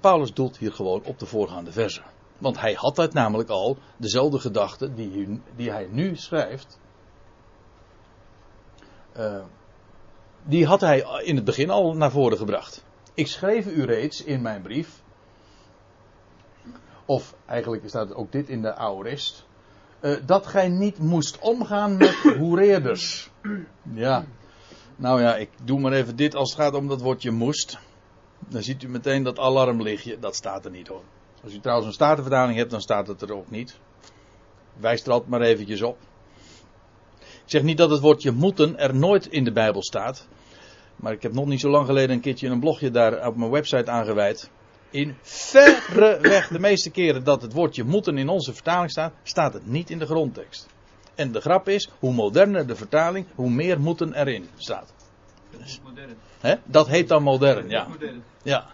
Paulus 0.00 0.32
doelt 0.32 0.58
hier 0.58 0.72
gewoon 0.72 1.02
op 1.04 1.18
de 1.18 1.26
voorgaande 1.26 1.72
versen. 1.72 2.15
Want 2.38 2.60
hij 2.60 2.72
had 2.72 2.96
het 2.96 3.12
namelijk 3.12 3.48
al, 3.48 3.78
dezelfde 3.96 4.38
gedachte 4.38 4.94
die, 4.94 5.40
die 5.56 5.70
hij 5.70 5.88
nu 5.90 6.16
schrijft, 6.16 6.78
uh, 9.16 9.44
die 10.42 10.66
had 10.66 10.80
hij 10.80 11.06
in 11.22 11.36
het 11.36 11.44
begin 11.44 11.70
al 11.70 11.94
naar 11.94 12.10
voren 12.10 12.38
gebracht. 12.38 12.84
Ik 13.14 13.26
schreef 13.26 13.66
u 13.66 13.84
reeds 13.84 14.24
in 14.24 14.42
mijn 14.42 14.62
brief. 14.62 15.02
Of 17.04 17.34
eigenlijk 17.46 17.88
staat 17.88 18.14
ook 18.14 18.32
dit 18.32 18.48
in 18.48 18.62
de 18.62 18.74
Aorist. 18.74 19.46
Uh, 20.00 20.16
dat 20.26 20.46
gij 20.46 20.68
niet 20.68 20.98
moest 20.98 21.38
omgaan 21.38 21.96
met 21.96 22.14
hoereerders. 22.38 23.30
Ja. 23.82 24.24
Nou 24.96 25.20
ja, 25.20 25.36
ik 25.36 25.50
doe 25.64 25.80
maar 25.80 25.92
even 25.92 26.16
dit 26.16 26.34
als 26.34 26.50
het 26.50 26.60
gaat 26.60 26.74
om 26.74 26.88
dat 26.88 27.00
woordje 27.00 27.30
moest. 27.30 27.78
Dan 28.38 28.62
ziet 28.62 28.82
u 28.82 28.88
meteen 28.88 29.22
dat 29.22 29.38
alarmlichtje. 29.38 30.18
Dat 30.18 30.36
staat 30.36 30.64
er 30.64 30.70
niet 30.70 30.88
hoor. 30.88 31.02
Als 31.44 31.54
u 31.54 31.60
trouwens 31.60 31.86
een 31.88 31.94
statenvertaling 31.94 32.58
hebt, 32.58 32.70
dan 32.70 32.80
staat 32.80 33.06
het 33.06 33.22
er 33.22 33.32
ook 33.32 33.50
niet. 33.50 33.78
Wijs 34.76 35.04
er 35.04 35.12
altijd 35.12 35.30
maar 35.30 35.40
eventjes 35.40 35.82
op. 35.82 35.98
Ik 37.18 37.52
zeg 37.52 37.62
niet 37.62 37.76
dat 37.76 37.90
het 37.90 38.00
woordje 38.00 38.30
moeten 38.30 38.78
er 38.78 38.94
nooit 38.94 39.26
in 39.26 39.44
de 39.44 39.52
Bijbel 39.52 39.82
staat. 39.82 40.28
Maar 40.96 41.12
ik 41.12 41.22
heb 41.22 41.32
nog 41.32 41.46
niet 41.46 41.60
zo 41.60 41.70
lang 41.70 41.86
geleden 41.86 42.10
een 42.16 42.20
keertje 42.20 42.48
een 42.48 42.60
blogje 42.60 42.90
daar 42.90 43.26
op 43.26 43.36
mijn 43.36 43.50
website 43.50 43.90
aangeweid. 43.90 44.50
In 44.90 45.16
verre 45.22 46.18
weg 46.20 46.48
de 46.48 46.58
meeste 46.58 46.90
keren 46.90 47.24
dat 47.24 47.42
het 47.42 47.52
woordje 47.52 47.84
moeten 47.84 48.18
in 48.18 48.28
onze 48.28 48.52
vertaling 48.54 48.90
staat, 48.90 49.12
staat 49.22 49.52
het 49.52 49.66
niet 49.66 49.90
in 49.90 49.98
de 49.98 50.06
grondtekst. 50.06 50.68
En 51.14 51.32
de 51.32 51.40
grap 51.40 51.68
is, 51.68 51.90
hoe 51.98 52.12
moderner 52.12 52.66
de 52.66 52.76
vertaling, 52.76 53.26
hoe 53.34 53.50
meer 53.50 53.80
moeten 53.80 54.14
erin 54.14 54.48
staat. 54.56 54.94
modern. 55.84 56.16
Hè? 56.40 56.54
Dat 56.64 56.88
heet 56.88 57.08
dan 57.08 57.22
modern, 57.22 57.68
ja. 57.68 57.88
Ja. 58.42 58.66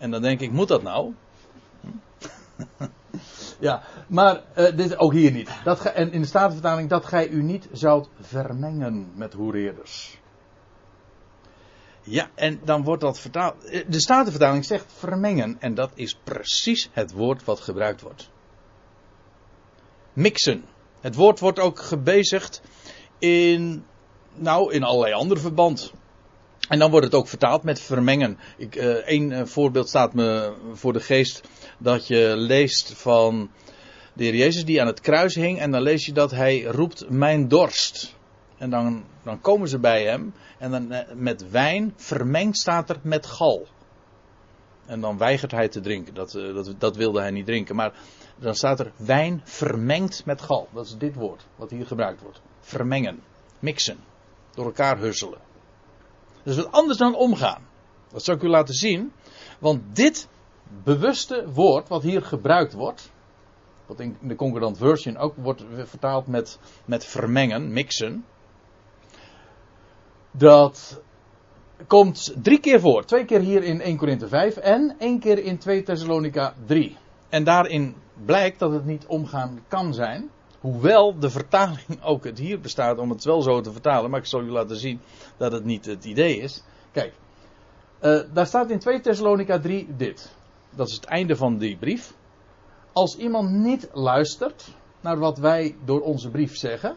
En 0.00 0.10
dan 0.10 0.22
denk 0.22 0.40
ik, 0.40 0.50
moet 0.50 0.68
dat 0.68 0.82
nou? 0.82 1.14
Ja, 3.58 3.82
maar 4.06 4.42
uh, 4.56 4.76
dit 4.76 4.98
ook 4.98 5.12
hier 5.12 5.32
niet. 5.32 5.50
Dat 5.64 5.84
en 5.84 6.12
in 6.12 6.20
de 6.20 6.26
Statenvertaling 6.26 6.88
dat 6.88 7.04
gij 7.04 7.28
u 7.28 7.42
niet 7.42 7.68
zoudt 7.72 8.08
vermengen 8.20 9.10
met 9.14 9.32
hoereerders. 9.32 10.18
Ja, 12.02 12.30
en 12.34 12.60
dan 12.64 12.84
wordt 12.84 13.02
dat 13.02 13.18
vertaald. 13.18 13.64
Eh, 13.64 13.84
de 13.88 14.00
Statenvertaling 14.00 14.64
zegt 14.64 14.92
vermengen 14.96 15.56
en 15.58 15.74
dat 15.74 15.90
is 15.94 16.14
precies 16.24 16.88
het 16.92 17.12
woord 17.12 17.44
wat 17.44 17.60
gebruikt 17.60 18.00
wordt. 18.00 18.30
Mixen. 20.12 20.64
Het 21.00 21.14
woord 21.14 21.40
wordt 21.40 21.58
ook 21.58 21.78
gebezigd 21.78 22.62
in, 23.18 23.84
nou, 24.34 24.72
in 24.72 24.82
allerlei 24.82 25.12
andere 25.12 25.40
verband. 25.40 25.92
En 26.70 26.78
dan 26.78 26.90
wordt 26.90 27.06
het 27.06 27.14
ook 27.14 27.28
vertaald 27.28 27.62
met 27.62 27.80
vermengen. 27.80 28.38
Ik, 28.56 28.76
uh, 28.76 29.08
een 29.08 29.48
voorbeeld 29.48 29.88
staat 29.88 30.14
me 30.14 30.52
voor 30.72 30.92
de 30.92 31.00
geest 31.00 31.48
dat 31.78 32.06
je 32.06 32.34
leest 32.36 32.92
van 32.92 33.50
de 34.12 34.24
heer 34.24 34.34
Jezus 34.34 34.64
die 34.64 34.80
aan 34.80 34.86
het 34.86 35.00
kruis 35.00 35.34
hing 35.34 35.58
en 35.58 35.70
dan 35.70 35.82
lees 35.82 36.06
je 36.06 36.12
dat 36.12 36.30
hij 36.30 36.62
roept 36.62 37.08
mijn 37.08 37.48
dorst. 37.48 38.16
En 38.58 38.70
dan, 38.70 39.04
dan 39.22 39.40
komen 39.40 39.68
ze 39.68 39.78
bij 39.78 40.04
hem 40.04 40.34
en 40.58 40.70
dan 40.70 40.92
eh, 40.92 41.14
met 41.14 41.50
wijn 41.50 41.92
vermengd 41.96 42.56
staat 42.56 42.90
er 42.90 42.98
met 43.02 43.26
gal. 43.26 43.66
En 44.86 45.00
dan 45.00 45.18
weigert 45.18 45.50
hij 45.50 45.68
te 45.68 45.80
drinken. 45.80 46.14
Dat, 46.14 46.34
eh, 46.34 46.54
dat, 46.54 46.74
dat 46.78 46.96
wilde 46.96 47.20
hij 47.20 47.30
niet 47.30 47.46
drinken. 47.46 47.76
Maar 47.76 47.92
dan 48.38 48.54
staat 48.54 48.80
er 48.80 48.92
wijn 48.96 49.40
vermengd 49.44 50.22
met 50.24 50.40
gal. 50.40 50.68
Dat 50.72 50.86
is 50.86 50.96
dit 50.98 51.14
woord 51.14 51.46
wat 51.56 51.70
hier 51.70 51.86
gebruikt 51.86 52.22
wordt. 52.22 52.40
Vermengen. 52.60 53.20
Mixen. 53.58 53.98
Door 54.54 54.64
elkaar 54.64 54.98
husselen. 54.98 55.49
Dat 56.42 56.56
is 56.56 56.62
wat 56.62 56.72
anders 56.72 56.98
dan 56.98 57.14
omgaan. 57.14 57.62
Dat 58.08 58.24
zal 58.24 58.34
ik 58.34 58.42
u 58.42 58.48
laten 58.48 58.74
zien. 58.74 59.12
Want 59.58 59.96
dit 59.96 60.28
bewuste 60.84 61.50
woord 61.52 61.88
wat 61.88 62.02
hier 62.02 62.22
gebruikt 62.22 62.72
wordt, 62.72 63.12
wat 63.86 64.00
in 64.00 64.16
de 64.20 64.34
concordant 64.34 64.78
version 64.78 65.16
ook 65.16 65.34
wordt 65.36 65.64
vertaald 65.84 66.26
met, 66.26 66.58
met 66.84 67.04
vermengen, 67.04 67.72
mixen, 67.72 68.24
dat 70.30 71.02
komt 71.86 72.34
drie 72.42 72.60
keer 72.60 72.80
voor. 72.80 73.04
Twee 73.04 73.24
keer 73.24 73.40
hier 73.40 73.62
in 73.62 73.80
1 73.80 73.96
Korinthe 73.96 74.28
5 74.28 74.56
en 74.56 74.94
één 74.98 75.18
keer 75.18 75.38
in 75.38 75.58
2 75.58 75.82
Thessalonica 75.82 76.54
3. 76.66 76.96
En 77.28 77.44
daarin 77.44 77.94
blijkt 78.24 78.58
dat 78.58 78.72
het 78.72 78.84
niet 78.84 79.06
omgaan 79.06 79.60
kan 79.68 79.94
zijn, 79.94 80.30
Hoewel 80.60 81.18
de 81.18 81.30
vertaling 81.30 82.02
ook 82.02 82.24
het 82.24 82.38
hier 82.38 82.60
bestaat 82.60 82.98
om 82.98 83.10
het 83.10 83.24
wel 83.24 83.42
zo 83.42 83.60
te 83.60 83.72
vertalen, 83.72 84.10
maar 84.10 84.20
ik 84.20 84.26
zal 84.26 84.40
u 84.40 84.50
laten 84.50 84.76
zien 84.76 85.00
dat 85.36 85.52
het 85.52 85.64
niet 85.64 85.86
het 85.86 86.04
idee 86.04 86.36
is. 86.36 86.62
Kijk, 86.92 87.14
uh, 88.02 88.20
daar 88.32 88.46
staat 88.46 88.70
in 88.70 88.78
2 88.78 89.00
Thessalonica 89.00 89.58
3 89.58 89.96
dit. 89.96 90.36
Dat 90.70 90.88
is 90.88 90.94
het 90.94 91.04
einde 91.04 91.36
van 91.36 91.58
die 91.58 91.76
brief. 91.76 92.14
Als 92.92 93.16
iemand 93.16 93.50
niet 93.50 93.88
luistert 93.92 94.74
naar 95.00 95.18
wat 95.18 95.38
wij 95.38 95.76
door 95.84 96.00
onze 96.00 96.30
brief 96.30 96.56
zeggen. 96.56 96.96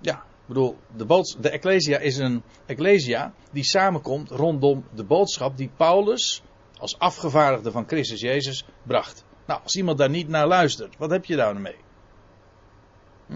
Ja, 0.00 0.14
ik 0.14 0.46
bedoel, 0.46 0.76
de, 0.96 1.36
de 1.40 1.50
Ecclesia 1.50 1.98
is 1.98 2.16
een 2.16 2.42
Ecclesia 2.66 3.32
die 3.50 3.64
samenkomt 3.64 4.30
rondom 4.30 4.84
de 4.94 5.04
boodschap 5.04 5.56
die 5.56 5.70
Paulus 5.76 6.42
als 6.78 6.98
afgevaardigde 6.98 7.70
van 7.70 7.86
Christus 7.86 8.20
Jezus 8.20 8.66
bracht. 8.82 9.25
Nou, 9.46 9.60
als 9.62 9.76
iemand 9.76 9.98
daar 9.98 10.10
niet 10.10 10.28
naar 10.28 10.46
luistert, 10.46 10.96
wat 10.98 11.10
heb 11.10 11.24
je 11.24 11.36
daar 11.36 11.52
nou 11.52 11.62
mee? 11.62 11.76
Hm? 13.26 13.32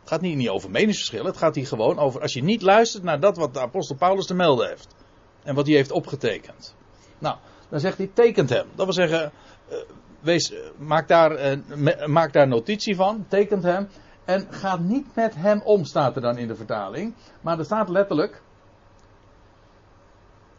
Het 0.00 0.08
gaat 0.08 0.20
niet, 0.20 0.48
over 0.48 0.70
meningsverschillen, 0.70 1.26
het 1.26 1.36
gaat 1.36 1.54
hier 1.54 1.66
gewoon 1.66 1.98
over 1.98 2.20
als 2.20 2.32
je 2.32 2.42
niet 2.42 2.62
luistert 2.62 3.02
naar 3.02 3.20
dat 3.20 3.36
wat 3.36 3.54
de 3.54 3.60
apostel 3.60 3.96
Paulus 3.96 4.26
te 4.26 4.34
melden 4.34 4.68
heeft. 4.68 4.94
En 5.42 5.54
wat 5.54 5.66
hij 5.66 5.74
heeft 5.74 5.90
opgetekend. 5.90 6.74
Nou, 7.18 7.36
dan 7.68 7.80
zegt 7.80 7.98
hij, 7.98 8.10
tekent 8.12 8.50
hem. 8.50 8.66
Dat 8.74 8.84
wil 8.84 8.94
zeggen, 8.94 9.32
uh, 9.70 9.76
wees, 10.20 10.52
uh, 10.52 10.58
maak, 10.78 11.08
daar, 11.08 11.56
uh, 11.56 12.06
maak 12.06 12.32
daar 12.32 12.48
notitie 12.48 12.96
van, 12.96 13.24
tekent 13.28 13.62
hem. 13.62 13.88
En 14.24 14.46
gaat 14.50 14.80
niet 14.80 15.06
met 15.14 15.34
hem 15.34 15.60
om, 15.62 15.84
staat 15.84 16.16
er 16.16 16.22
dan 16.22 16.38
in 16.38 16.48
de 16.48 16.56
vertaling. 16.56 17.14
Maar 17.40 17.58
er 17.58 17.64
staat 17.64 17.88
letterlijk, 17.88 18.42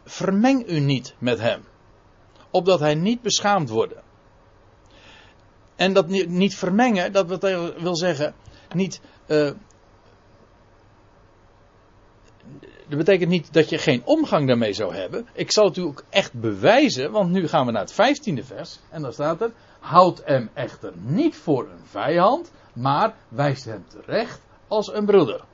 vermeng 0.04 0.68
u 0.68 0.80
niet 0.80 1.14
met 1.18 1.38
hem. 1.38 1.64
Opdat 2.50 2.80
hij 2.80 2.94
niet 2.94 3.22
beschaamd 3.22 3.68
wordt. 3.68 3.94
En 5.78 5.92
dat 5.92 6.08
niet 6.08 6.54
vermengen, 6.54 7.12
dat 7.12 7.26
wil 7.80 7.96
zeggen, 7.96 8.34
niet. 8.74 9.00
Uh, 9.26 9.50
dat 12.88 12.98
betekent 12.98 13.30
niet 13.30 13.52
dat 13.52 13.68
je 13.68 13.78
geen 13.78 14.02
omgang 14.04 14.46
daarmee 14.46 14.72
zou 14.72 14.94
hebben. 14.94 15.26
Ik 15.32 15.52
zal 15.52 15.64
het 15.64 15.76
u 15.76 15.82
ook 15.82 16.04
echt 16.10 16.32
bewijzen, 16.32 17.10
want 17.10 17.30
nu 17.30 17.48
gaan 17.48 17.66
we 17.66 17.72
naar 17.72 17.80
het 17.80 17.92
vijftiende 17.92 18.44
vers. 18.44 18.78
En 18.90 19.02
dan 19.02 19.12
staat 19.12 19.40
er: 19.40 19.52
Houd 19.80 20.22
hem 20.24 20.50
echter 20.54 20.92
niet 20.96 21.36
voor 21.36 21.68
een 21.70 21.84
vijand, 21.84 22.52
maar 22.72 23.14
wijst 23.28 23.64
hem 23.64 23.84
terecht 23.88 24.40
als 24.68 24.92
een 24.92 25.06
broeder. 25.06 25.44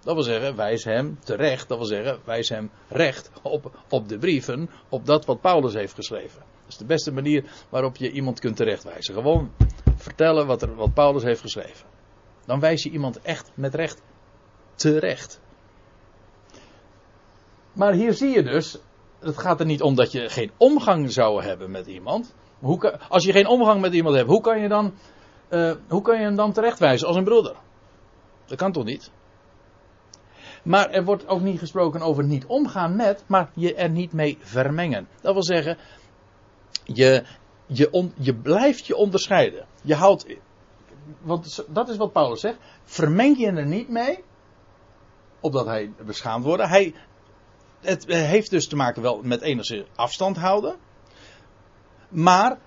Dat 0.00 0.14
wil 0.14 0.22
zeggen, 0.22 0.56
wijs 0.56 0.84
hem 0.84 1.18
terecht. 1.24 1.68
Dat 1.68 1.78
wil 1.78 1.86
zeggen, 1.86 2.18
wijs 2.24 2.48
hem 2.48 2.70
recht 2.88 3.30
op, 3.42 3.78
op 3.88 4.08
de 4.08 4.18
brieven, 4.18 4.70
op 4.88 5.06
dat 5.06 5.24
wat 5.24 5.40
Paulus 5.40 5.74
heeft 5.74 5.94
geschreven. 5.94 6.42
Is 6.70 6.76
de 6.76 6.84
beste 6.84 7.12
manier 7.12 7.44
waarop 7.68 7.96
je 7.96 8.10
iemand 8.10 8.40
kunt 8.40 8.56
terechtwijzen. 8.56 9.14
Gewoon 9.14 9.50
vertellen 9.96 10.46
wat, 10.46 10.62
er, 10.62 10.74
wat 10.74 10.94
Paulus 10.94 11.22
heeft 11.22 11.40
geschreven. 11.40 11.86
Dan 12.46 12.60
wijs 12.60 12.82
je 12.82 12.90
iemand 12.90 13.20
echt 13.20 13.50
met 13.54 13.74
recht 13.74 14.02
terecht. 14.74 15.40
Maar 17.72 17.92
hier 17.92 18.12
zie 18.12 18.28
je 18.28 18.42
dus, 18.42 18.78
het 19.18 19.38
gaat 19.38 19.60
er 19.60 19.66
niet 19.66 19.82
om 19.82 19.94
dat 19.94 20.12
je 20.12 20.28
geen 20.28 20.50
omgang 20.56 21.12
zou 21.12 21.42
hebben 21.42 21.70
met 21.70 21.86
iemand. 21.86 22.34
Hoe 22.58 22.78
kan, 22.78 23.08
als 23.08 23.24
je 23.24 23.32
geen 23.32 23.46
omgang 23.46 23.80
met 23.80 23.92
iemand 23.92 24.16
hebt, 24.16 24.28
hoe 24.28 24.40
kan 24.40 24.60
je, 24.60 24.68
dan, 24.68 24.94
uh, 25.50 25.72
hoe 25.88 26.02
kan 26.02 26.18
je 26.18 26.24
hem 26.24 26.36
dan 26.36 26.52
terechtwijzen 26.52 27.06
als 27.06 27.16
een 27.16 27.24
broeder? 27.24 27.56
Dat 28.46 28.58
kan 28.58 28.72
toch 28.72 28.84
niet? 28.84 29.10
Maar 30.62 30.90
er 30.90 31.04
wordt 31.04 31.28
ook 31.28 31.40
niet 31.40 31.58
gesproken 31.58 32.00
over 32.00 32.24
niet 32.24 32.46
omgaan 32.46 32.96
met, 32.96 33.24
maar 33.26 33.50
je 33.54 33.74
er 33.74 33.90
niet 33.90 34.12
mee 34.12 34.38
vermengen. 34.40 35.08
Dat 35.20 35.32
wil 35.32 35.44
zeggen, 35.44 35.76
je, 36.84 37.24
je, 37.66 38.10
je 38.16 38.34
blijft 38.34 38.86
je 38.86 38.96
onderscheiden. 38.96 39.66
Je 39.82 39.94
houdt, 39.94 40.26
want 41.20 41.64
dat 41.68 41.88
is 41.88 41.96
wat 41.96 42.12
Paulus 42.12 42.40
zegt, 42.40 42.58
vermeng 42.84 43.38
je 43.38 43.46
er 43.46 43.66
niet 43.66 43.88
mee, 43.88 44.24
opdat 45.40 45.66
hij 45.66 45.92
beschaamd 46.06 46.44
wordt. 46.44 46.62
Hij, 46.62 46.94
het 47.80 48.06
heeft 48.06 48.50
dus 48.50 48.68
te 48.68 48.76
maken 48.76 49.02
wel 49.02 49.20
met 49.22 49.40
enigszins 49.40 49.86
afstand 49.94 50.36
houden. 50.36 50.76
Maar 52.08 52.58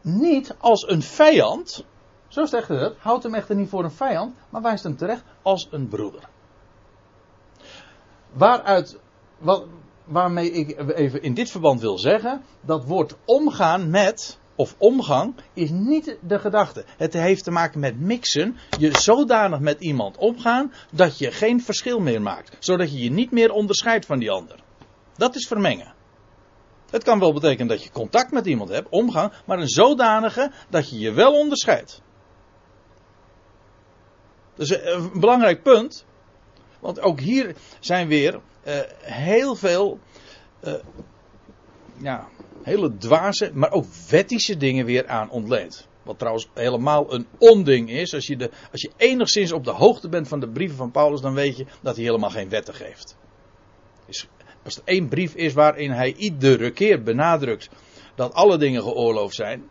niet 0.00 0.54
als 0.58 0.88
een 0.88 1.02
vijand. 1.02 1.84
Zo 2.28 2.44
zegt 2.44 2.68
hij 2.68 2.76
het. 2.76 2.96
Houdt 2.98 3.22
hem 3.22 3.34
echter 3.34 3.56
niet 3.56 3.68
voor 3.68 3.84
een 3.84 3.90
vijand. 3.90 4.34
Maar 4.50 4.62
wijst 4.62 4.84
hem 4.84 4.96
terecht 4.96 5.24
als 5.42 5.68
een 5.70 5.88
broeder. 5.88 6.28
Waaruit. 8.32 8.98
Wat, 9.38 9.66
waarmee 10.08 10.50
ik 10.50 10.90
even 10.94 11.22
in 11.22 11.34
dit 11.34 11.50
verband 11.50 11.80
wil 11.80 11.98
zeggen. 11.98 12.42
Dat 12.60 12.84
woord 12.84 13.16
omgaan 13.24 13.90
met. 13.90 14.38
Of 14.54 14.74
omgang 14.78 15.34
is 15.52 15.70
niet 15.70 16.16
de 16.20 16.38
gedachte. 16.38 16.84
Het 16.96 17.12
heeft 17.12 17.44
te 17.44 17.50
maken 17.50 17.80
met 17.80 18.00
mixen. 18.00 18.56
Je 18.78 18.98
zodanig 18.98 19.60
met 19.60 19.80
iemand 19.80 20.16
omgaan 20.16 20.72
dat 20.92 21.18
je 21.18 21.30
geen 21.30 21.62
verschil 21.62 22.00
meer 22.00 22.22
maakt. 22.22 22.56
Zodat 22.58 22.92
je 22.92 23.02
je 23.02 23.10
niet 23.10 23.30
meer 23.30 23.52
onderscheidt 23.52 24.06
van 24.06 24.18
die 24.18 24.30
ander. 24.30 24.56
Dat 25.16 25.34
is 25.34 25.46
vermengen. 25.46 25.94
Het 26.90 27.04
kan 27.04 27.18
wel 27.18 27.32
betekenen 27.32 27.66
dat 27.66 27.82
je 27.82 27.90
contact 27.90 28.32
met 28.32 28.46
iemand 28.46 28.70
hebt, 28.70 28.88
omgang, 28.88 29.32
maar 29.46 29.58
een 29.58 29.68
zodanige 29.68 30.50
dat 30.68 30.90
je 30.90 30.98
je 30.98 31.12
wel 31.12 31.32
onderscheidt. 31.32 32.02
Dat 34.54 34.70
is 34.70 34.76
een 34.82 35.20
belangrijk 35.20 35.62
punt. 35.62 36.04
Want 36.80 37.00
ook 37.00 37.20
hier 37.20 37.56
zijn 37.80 38.08
weer 38.08 38.40
uh, 38.68 38.80
heel 39.00 39.54
veel 39.54 39.98
uh, 40.64 40.74
ja, 41.96 42.28
hele 42.62 42.96
dwaze, 42.96 43.50
maar 43.54 43.70
ook 43.70 43.84
wettische 44.10 44.56
dingen 44.56 44.84
weer 44.84 45.08
aan 45.08 45.30
ontleend. 45.30 45.88
Wat 46.02 46.18
trouwens 46.18 46.48
helemaal 46.54 47.14
een 47.14 47.26
onding 47.38 47.90
is. 47.90 48.14
Als 48.14 48.26
je, 48.26 48.36
de, 48.36 48.50
als 48.72 48.82
je 48.82 48.90
enigszins 48.96 49.52
op 49.52 49.64
de 49.64 49.70
hoogte 49.70 50.08
bent 50.08 50.28
van 50.28 50.40
de 50.40 50.48
brieven 50.48 50.76
van 50.76 50.90
Paulus, 50.90 51.20
dan 51.20 51.34
weet 51.34 51.56
je 51.56 51.66
dat 51.82 51.96
hij 51.96 52.04
helemaal 52.04 52.30
geen 52.30 52.48
wetten 52.48 52.74
geeft. 52.74 53.16
Is, 54.06 54.28
als 54.64 54.76
er 54.76 54.82
één 54.84 55.08
brief 55.08 55.34
is 55.34 55.52
waarin 55.52 55.90
hij 55.90 56.14
iedere 56.14 56.70
keer 56.70 57.02
benadrukt 57.02 57.68
dat 58.14 58.34
alle 58.34 58.58
dingen 58.58 58.82
geoorloofd 58.82 59.34
zijn, 59.34 59.68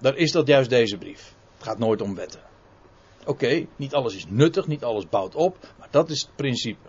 dan 0.00 0.16
is 0.16 0.32
dat 0.32 0.46
juist 0.46 0.70
deze 0.70 0.98
brief. 0.98 1.34
Het 1.54 1.62
gaat 1.66 1.78
nooit 1.78 2.00
om 2.00 2.14
wetten. 2.14 2.40
Oké, 3.24 3.66
niet 3.76 3.94
alles 3.94 4.16
is 4.16 4.26
nuttig, 4.28 4.66
niet 4.66 4.84
alles 4.84 5.08
bouwt 5.08 5.34
op, 5.34 5.58
maar 5.78 5.88
dat 5.90 6.10
is 6.10 6.20
het 6.20 6.36
principe. 6.36 6.88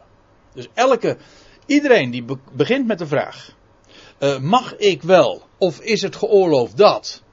Dus 0.53 0.67
elke, 0.73 1.17
iedereen 1.65 2.11
die 2.11 2.25
begint 2.51 2.87
met 2.87 2.97
de 2.97 3.07
vraag: 3.07 3.55
uh, 4.19 4.39
mag 4.39 4.75
ik 4.75 5.01
wel 5.01 5.41
of 5.57 5.79
is 5.79 6.01
het 6.01 6.15
geoorloofd 6.15 6.77
dat? 6.77 7.23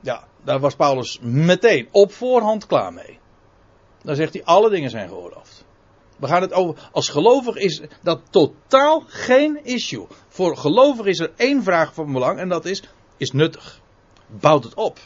Ja, 0.00 0.24
daar 0.44 0.60
was 0.60 0.74
Paulus 0.74 1.18
meteen 1.20 1.88
op 1.90 2.12
voorhand 2.12 2.66
klaar 2.66 2.92
mee. 2.92 3.18
Dan 4.02 4.16
zegt 4.16 4.32
hij: 4.32 4.44
alle 4.44 4.70
dingen 4.70 4.90
zijn 4.90 5.08
geoorloofd. 5.08 5.64
We 6.16 6.26
gaan 6.26 6.42
het 6.42 6.52
over. 6.52 6.88
Als 6.92 7.08
gelovig 7.08 7.56
is 7.56 7.82
dat 8.02 8.20
totaal 8.30 9.02
geen 9.06 9.64
issue. 9.64 10.06
Voor 10.28 10.56
gelovig 10.56 11.06
is 11.06 11.18
er 11.18 11.32
één 11.36 11.62
vraag 11.62 11.94
van 11.94 12.12
belang 12.12 12.38
en 12.38 12.48
dat 12.48 12.64
is: 12.64 12.82
is 13.16 13.30
nuttig? 13.30 13.80
Bouwt 14.26 14.64
het 14.64 14.74
op? 14.74 14.98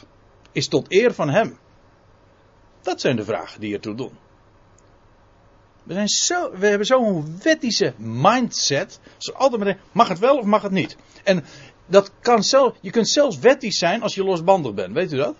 Is 0.51 0.67
tot 0.67 0.85
eer 0.91 1.13
van 1.13 1.29
hem? 1.29 1.57
Dat 2.81 3.01
zijn 3.01 3.15
de 3.15 3.23
vragen 3.23 3.59
die 3.59 3.73
ertoe 3.73 3.95
doen. 3.95 4.17
We, 5.87 5.93
zijn 5.93 6.07
zo, 6.07 6.51
we 6.51 6.67
hebben 6.67 6.87
zo'n 6.87 7.39
wettische 7.43 7.93
mindset. 7.97 8.99
Zo 9.17 9.31
altijd 9.31 9.63
meteen, 9.63 9.81
mag 9.91 10.07
het 10.07 10.19
wel 10.19 10.37
of 10.37 10.45
mag 10.45 10.61
het 10.61 10.71
niet? 10.71 10.97
En 11.23 11.45
dat 11.85 12.11
kan 12.19 12.43
zelf, 12.43 12.75
je 12.81 12.91
kunt 12.91 13.09
zelfs 13.09 13.39
wettisch 13.39 13.77
zijn 13.77 14.01
als 14.01 14.15
je 14.15 14.23
losbandig 14.23 14.73
bent. 14.73 14.93
Weet 14.93 15.13
u 15.13 15.17
dat? 15.17 15.35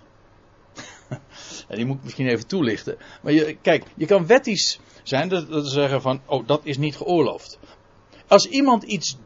en 1.68 1.76
die 1.76 1.86
moet 1.86 1.96
ik 1.96 2.04
misschien 2.04 2.26
even 2.26 2.46
toelichten. 2.46 2.96
Maar 3.22 3.32
je, 3.32 3.56
kijk, 3.62 3.84
je 3.94 4.06
kan 4.06 4.26
wettisch 4.26 4.80
zijn, 5.02 5.28
dat, 5.28 5.48
dat 5.48 5.68
zeggen 5.68 6.02
van, 6.02 6.20
oh, 6.26 6.46
dat 6.46 6.60
is 6.64 6.78
niet 6.78 6.96
geoorloofd. 6.96 7.58
Als 8.26 8.46
iemand 8.46 8.82
iets 8.82 9.16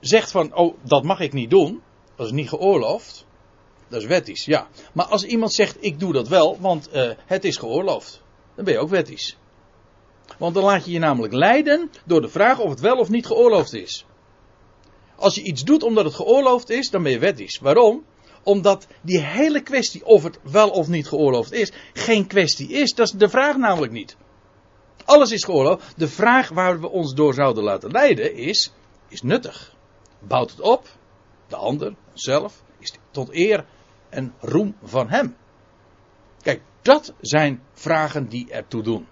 zegt 0.00 0.30
van, 0.30 0.54
oh, 0.54 0.76
dat 0.82 1.02
mag 1.02 1.20
ik 1.20 1.32
niet 1.32 1.50
doen, 1.50 1.82
dat 2.16 2.26
is 2.26 2.32
niet 2.32 2.48
geoorloofd, 2.48 3.26
dat 3.88 4.00
is 4.00 4.06
wettisch, 4.06 4.44
ja. 4.44 4.68
Maar 4.92 5.06
als 5.06 5.24
iemand 5.24 5.52
zegt, 5.52 5.76
ik 5.80 6.00
doe 6.00 6.12
dat 6.12 6.28
wel, 6.28 6.60
want 6.60 6.88
uh, 6.94 7.10
het 7.26 7.44
is 7.44 7.56
geoorloofd, 7.56 8.22
dan 8.54 8.64
ben 8.64 8.74
je 8.74 8.80
ook 8.80 8.88
wettisch. 8.88 9.36
Want 10.38 10.54
dan 10.54 10.64
laat 10.64 10.84
je 10.84 10.90
je 10.90 10.98
namelijk 10.98 11.32
leiden 11.32 11.90
door 12.04 12.20
de 12.20 12.28
vraag 12.28 12.58
of 12.58 12.70
het 12.70 12.80
wel 12.80 12.96
of 12.96 13.08
niet 13.08 13.26
geoorloofd 13.26 13.72
is. 13.72 14.06
Als 15.16 15.34
je 15.34 15.42
iets 15.42 15.64
doet 15.64 15.82
omdat 15.82 16.04
het 16.04 16.14
geoorloofd 16.14 16.70
is, 16.70 16.90
dan 16.90 17.02
ben 17.02 17.12
je 17.12 17.18
wettisch. 17.18 17.58
Waarom? 17.58 18.04
Omdat 18.42 18.86
die 19.02 19.20
hele 19.20 19.60
kwestie 19.60 20.04
of 20.04 20.22
het 20.22 20.38
wel 20.42 20.70
of 20.70 20.88
niet 20.88 21.08
geoorloofd 21.08 21.52
is, 21.52 21.72
geen 21.92 22.26
kwestie 22.26 22.68
is. 22.68 22.92
Dat 22.92 23.06
is 23.06 23.12
de 23.12 23.28
vraag 23.28 23.56
namelijk 23.56 23.92
niet. 23.92 24.16
Alles 25.04 25.30
is 25.30 25.44
geoorloofd. 25.44 25.94
De 25.96 26.08
vraag 26.08 26.48
waar 26.48 26.80
we 26.80 26.88
ons 26.88 27.14
door 27.14 27.34
zouden 27.34 27.62
laten 27.62 27.90
leiden 27.90 28.34
is: 28.34 28.72
is 29.08 29.22
nuttig? 29.22 29.74
Bouwt 30.18 30.50
het 30.50 30.60
op? 30.60 30.88
De 31.48 31.56
ander, 31.56 31.94
zelf, 32.12 32.62
is 32.78 32.92
tot 33.10 33.34
eer 33.34 33.64
en 34.08 34.34
roem 34.40 34.76
van 34.82 35.08
hem. 35.08 35.36
Kijk, 36.42 36.62
dat 36.82 37.12
zijn 37.20 37.62
vragen 37.72 38.28
die 38.28 38.50
ertoe 38.50 38.82
doen. 38.82 39.06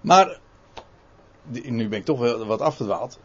Maar, 0.00 0.38
nu 1.62 1.88
ben 1.88 1.98
ik 1.98 2.04
toch 2.04 2.18
wel 2.18 2.46
wat 2.46 2.60
afgedwaald. 2.60 3.18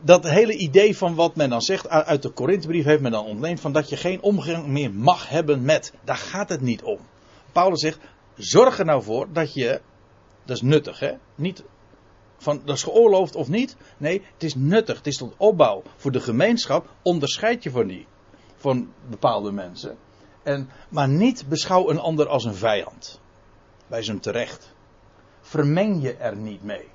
dat 0.00 0.28
hele 0.28 0.56
idee 0.56 0.96
van 0.96 1.14
wat 1.14 1.36
men 1.36 1.50
dan 1.50 1.60
zegt 1.60 1.88
uit 1.88 2.22
de 2.22 2.30
Korinthebrief 2.30 2.84
heeft 2.84 3.02
men 3.02 3.12
dan 3.12 3.24
ontleend 3.24 3.60
van 3.60 3.72
dat 3.72 3.88
je 3.88 3.96
geen 3.96 4.22
omgang 4.22 4.66
meer 4.66 4.92
mag 4.92 5.28
hebben 5.28 5.62
met. 5.62 5.92
Daar 6.04 6.16
gaat 6.16 6.48
het 6.48 6.60
niet 6.60 6.82
om. 6.82 6.98
Paulus 7.52 7.80
zegt, 7.80 7.98
zorg 8.36 8.78
er 8.78 8.84
nou 8.84 9.02
voor 9.02 9.32
dat 9.32 9.54
je, 9.54 9.80
dat 10.44 10.56
is 10.56 10.62
nuttig 10.62 10.98
hè, 10.98 11.12
niet 11.34 11.64
van 12.42 12.62
dat 12.64 12.76
is 12.76 12.82
geoorloofd 12.82 13.34
of 13.34 13.48
niet. 13.48 13.76
Nee, 13.96 14.22
het 14.32 14.42
is 14.42 14.54
nuttig, 14.54 14.96
het 14.96 15.06
is 15.06 15.16
tot 15.16 15.34
opbouw. 15.36 15.82
Voor 15.96 16.12
de 16.12 16.20
gemeenschap 16.20 16.88
onderscheid 17.02 17.62
je 17.62 17.70
van 17.70 17.86
die, 17.86 18.06
van 18.56 18.92
bepaalde 19.08 19.52
mensen. 19.52 19.96
En, 20.42 20.70
maar 20.88 21.08
niet 21.08 21.48
beschouw 21.48 21.90
een 21.90 21.98
ander 21.98 22.28
als 22.28 22.44
een 22.44 22.54
vijand. 22.54 23.20
Bij 23.86 24.02
zijn 24.02 24.20
terecht. 24.20 24.71
Vermeng 25.52 26.02
je 26.02 26.14
er 26.14 26.36
niet 26.36 26.62
mee. 26.62 26.88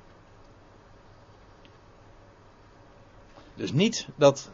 Dus 3.56 3.72
niet 3.72 4.08
dat 4.16 4.50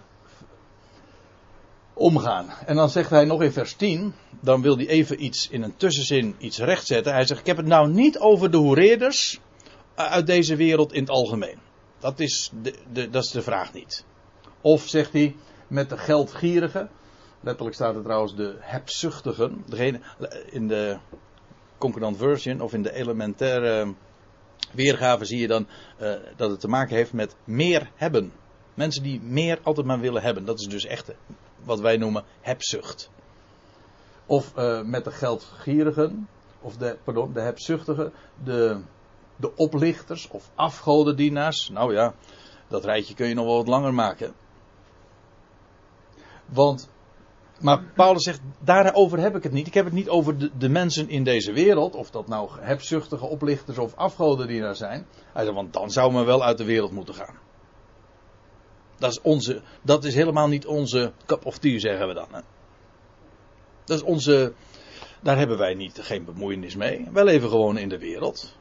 omgaan. 1.93 2.49
En 2.65 2.75
dan 2.75 2.89
zegt 2.89 3.09
hij 3.09 3.25
nog 3.25 3.41
in 3.41 3.51
vers 3.51 3.73
10, 3.73 4.13
dan 4.39 4.61
wil 4.61 4.77
hij 4.77 4.87
even 4.87 5.23
iets 5.23 5.49
in 5.49 5.63
een 5.63 5.75
tussenzin 5.75 6.35
iets 6.37 6.57
rechtzetten. 6.57 7.13
Hij 7.13 7.25
zegt, 7.25 7.39
ik 7.39 7.45
heb 7.45 7.57
het 7.57 7.65
nou 7.65 7.89
niet 7.89 8.19
over 8.19 8.51
de 8.51 8.57
hoereerders 8.57 9.39
uit 9.95 10.27
deze 10.27 10.55
wereld 10.55 10.93
in 10.93 11.01
het 11.01 11.09
algemeen. 11.09 11.59
Dat 11.99 12.19
is 12.19 12.51
de, 12.61 12.75
de, 12.93 13.09
dat 13.09 13.23
is 13.23 13.31
de 13.31 13.41
vraag 13.41 13.73
niet. 13.73 14.05
Of 14.61 14.87
zegt 14.87 15.13
hij, 15.13 15.35
met 15.67 15.89
de 15.89 15.97
geldgierigen, 15.97 16.89
letterlijk 17.39 17.75
staat 17.75 17.95
er 17.95 18.03
trouwens 18.03 18.35
de 18.35 18.57
hebzuchtigen, 18.59 19.63
degene 19.67 19.99
in 20.49 20.67
de 20.67 20.97
concordant 21.83 22.17
version 22.17 22.61
of 22.61 22.73
in 22.73 22.83
de 22.83 22.93
elementaire 22.93 23.93
weergave 24.71 25.25
zie 25.25 25.39
je 25.39 25.47
dan 25.47 25.67
uh, 26.01 26.13
dat 26.35 26.49
het 26.49 26.59
te 26.59 26.67
maken 26.67 26.95
heeft 26.95 27.13
met 27.13 27.35
meer 27.43 27.91
hebben. 27.95 28.31
Mensen 28.73 29.03
die 29.03 29.21
meer 29.21 29.59
altijd 29.63 29.85
maar 29.85 29.99
willen 29.99 30.21
hebben. 30.21 30.45
Dat 30.45 30.59
is 30.59 30.65
dus 30.65 30.85
echt 30.85 31.11
wat 31.63 31.79
wij 31.79 31.97
noemen 31.97 32.23
hebzucht. 32.41 33.09
Of 34.25 34.53
uh, 34.57 34.81
met 34.81 35.03
de 35.03 35.11
geldgierigen, 35.11 36.27
of 36.61 36.77
de, 36.77 36.97
pardon, 37.03 37.33
de 37.33 37.41
hebzuchtigen, 37.41 38.13
de, 38.43 38.81
de 39.35 39.55
oplichters 39.55 40.27
of 40.27 40.49
afgodendienaars. 40.55 41.69
Nou 41.69 41.93
ja, 41.93 42.13
dat 42.67 42.85
rijtje 42.85 43.13
kun 43.13 43.27
je 43.27 43.33
nog 43.33 43.45
wel 43.45 43.55
wat 43.55 43.67
langer 43.67 43.93
maken. 43.93 44.33
Want, 46.45 46.89
maar 47.63 47.83
Paulus 47.95 48.23
zegt, 48.23 48.41
daarover 48.59 49.19
heb 49.19 49.35
ik 49.35 49.43
het 49.43 49.51
niet. 49.51 49.67
Ik 49.67 49.73
heb 49.73 49.85
het 49.85 49.93
niet 49.93 50.09
over 50.09 50.59
de, 50.59 50.69
mensen 50.69 51.09
in 51.09 51.23
deze 51.23 51.53
wereld, 51.53 51.95
of 51.95 52.09
dat 52.09 52.27
nou 52.27 52.49
hebzuchtige 52.59 53.25
oplichters 53.25 53.77
of 53.77 53.95
afgodendienaars 53.95 54.77
zijn. 54.77 55.05
Hij 55.33 55.43
zegt, 55.43 55.55
want 55.55 55.73
dan 55.73 55.91
zou 55.91 56.13
men 56.13 56.25
wel 56.25 56.43
uit 56.43 56.57
de 56.57 56.63
wereld 56.63 56.91
moeten 56.91 57.13
gaan. 57.13 57.35
Dat 58.97 59.11
is, 59.11 59.21
onze, 59.21 59.61
dat 59.81 60.03
is 60.03 60.15
helemaal 60.15 60.47
niet 60.47 60.65
onze 60.65 61.11
cup 61.25 61.45
of 61.45 61.57
tea, 61.57 61.79
zeggen 61.79 62.07
we 62.07 62.13
dan. 62.13 62.27
Hè? 62.31 62.39
Dat 63.83 63.97
is 63.97 64.03
onze. 64.03 64.53
Daar 65.21 65.37
hebben 65.37 65.57
wij 65.57 65.73
niet, 65.73 65.99
geen 66.01 66.25
bemoeienis 66.25 66.75
mee. 66.75 67.07
Wij 67.11 67.23
leven 67.23 67.49
gewoon 67.49 67.77
in 67.77 67.89
de 67.89 67.99
wereld. 67.99 68.55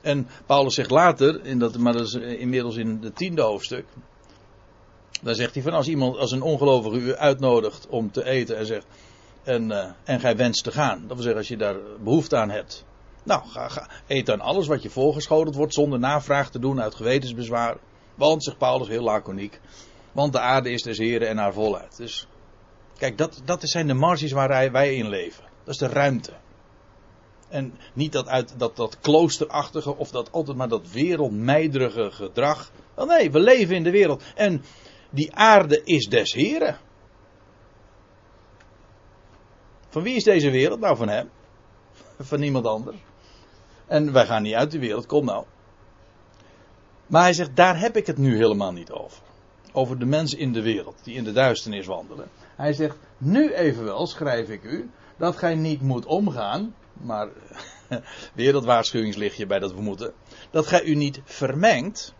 En 0.00 0.28
Paulus 0.46 0.74
zegt 0.74 0.90
later, 0.90 1.44
in 1.44 1.58
dat, 1.58 1.78
maar 1.78 1.92
dat 1.92 2.06
is 2.06 2.14
inmiddels 2.14 2.76
in 2.76 2.98
het 3.02 3.16
tiende 3.16 3.42
hoofdstuk. 3.42 3.84
Dan 5.22 5.34
zegt 5.34 5.54
hij 5.54 5.62
van 5.62 5.72
als 5.72 5.88
iemand, 5.88 6.16
als 6.16 6.30
een 6.30 6.42
ongelovige 6.42 6.96
u 6.96 7.14
uitnodigt 7.14 7.86
om 7.86 8.10
te 8.10 8.24
eten 8.24 8.56
en 8.56 8.66
zegt. 8.66 8.86
En, 9.42 9.70
uh, 9.70 9.84
en 10.04 10.20
gij 10.20 10.36
wenst 10.36 10.64
te 10.64 10.72
gaan. 10.72 10.98
Dat 10.98 11.08
wil 11.08 11.22
zeggen 11.22 11.36
als 11.36 11.48
je 11.48 11.56
daar 11.56 11.76
behoefte 12.00 12.36
aan 12.36 12.50
hebt. 12.50 12.84
Nou, 13.22 13.42
ga, 13.46 13.68
ga, 13.68 13.88
eet 14.06 14.26
dan 14.26 14.40
alles 14.40 14.66
wat 14.66 14.82
je 14.82 14.90
voorgeschoteld 14.90 15.54
wordt 15.54 15.74
zonder 15.74 15.98
navraag 15.98 16.50
te 16.50 16.58
doen 16.58 16.80
uit 16.80 16.94
gewetensbezwaar. 16.94 17.76
Want, 18.14 18.44
zegt 18.44 18.58
Paulus 18.58 18.88
heel 18.88 19.02
laconiek, 19.02 19.60
want 20.12 20.32
de 20.32 20.40
aarde 20.40 20.70
is 20.70 20.82
des 20.82 20.98
Heren 20.98 21.28
en 21.28 21.36
haar 21.36 21.52
volheid. 21.52 21.96
Dus, 21.96 22.26
kijk, 22.98 23.18
dat, 23.18 23.42
dat 23.44 23.60
zijn 23.62 23.86
de 23.86 23.94
marges 23.94 24.32
waar 24.32 24.72
wij 24.72 24.94
in 24.94 25.08
leven. 25.08 25.44
Dat 25.64 25.74
is 25.74 25.80
de 25.80 25.88
ruimte. 25.88 26.32
En 27.48 27.74
niet 27.92 28.12
dat 28.12 28.28
uit 28.28 28.54
dat, 28.56 28.76
dat 28.76 28.98
kloosterachtige 29.00 29.96
of 29.96 30.10
dat 30.10 30.32
altijd 30.32 30.56
maar 30.56 30.68
dat 30.68 30.90
wereldmeiderige 30.90 32.10
gedrag. 32.10 32.70
Nee, 33.06 33.30
we 33.30 33.38
leven 33.38 33.76
in 33.76 33.82
de 33.82 33.90
wereld. 33.90 34.22
En 34.34 34.64
die 35.12 35.34
aarde 35.34 35.80
is 35.84 36.06
des 36.06 36.32
Heren. 36.32 36.78
Van 39.88 40.02
wie 40.02 40.14
is 40.14 40.24
deze 40.24 40.50
wereld? 40.50 40.80
Nou, 40.80 40.96
van 40.96 41.08
hem. 41.08 41.30
Van 42.30 42.40
niemand 42.40 42.66
anders. 42.66 42.96
En 43.86 44.12
wij 44.12 44.26
gaan 44.26 44.42
niet 44.42 44.54
uit 44.54 44.70
de 44.70 44.78
wereld, 44.78 45.06
kom 45.06 45.24
nou. 45.24 45.44
Maar 47.06 47.22
hij 47.22 47.32
zegt, 47.32 47.56
daar 47.56 47.78
heb 47.78 47.96
ik 47.96 48.06
het 48.06 48.18
nu 48.18 48.36
helemaal 48.36 48.72
niet 48.72 48.90
over. 48.90 49.22
Over 49.72 49.98
de 49.98 50.04
mensen 50.04 50.38
in 50.38 50.52
de 50.52 50.62
wereld, 50.62 50.98
die 51.02 51.14
in 51.14 51.24
de 51.24 51.32
duisternis 51.32 51.86
wandelen. 51.86 52.28
Hij 52.56 52.72
zegt, 52.72 52.96
nu 53.18 53.52
evenwel 53.52 54.06
schrijf 54.06 54.48
ik 54.48 54.62
u, 54.62 54.90
dat 55.16 55.36
gij 55.36 55.54
niet 55.54 55.80
moet 55.80 56.06
omgaan, 56.06 56.74
maar 56.92 57.28
weer 58.34 58.52
dat 58.52 58.64
waarschuwingslichtje 58.64 59.46
bij 59.46 59.58
dat 59.58 59.72
we 59.72 59.80
moeten, 59.80 60.12
dat 60.50 60.66
gij 60.66 60.82
u 60.82 60.94
niet 60.94 61.20
vermengt. 61.24 62.14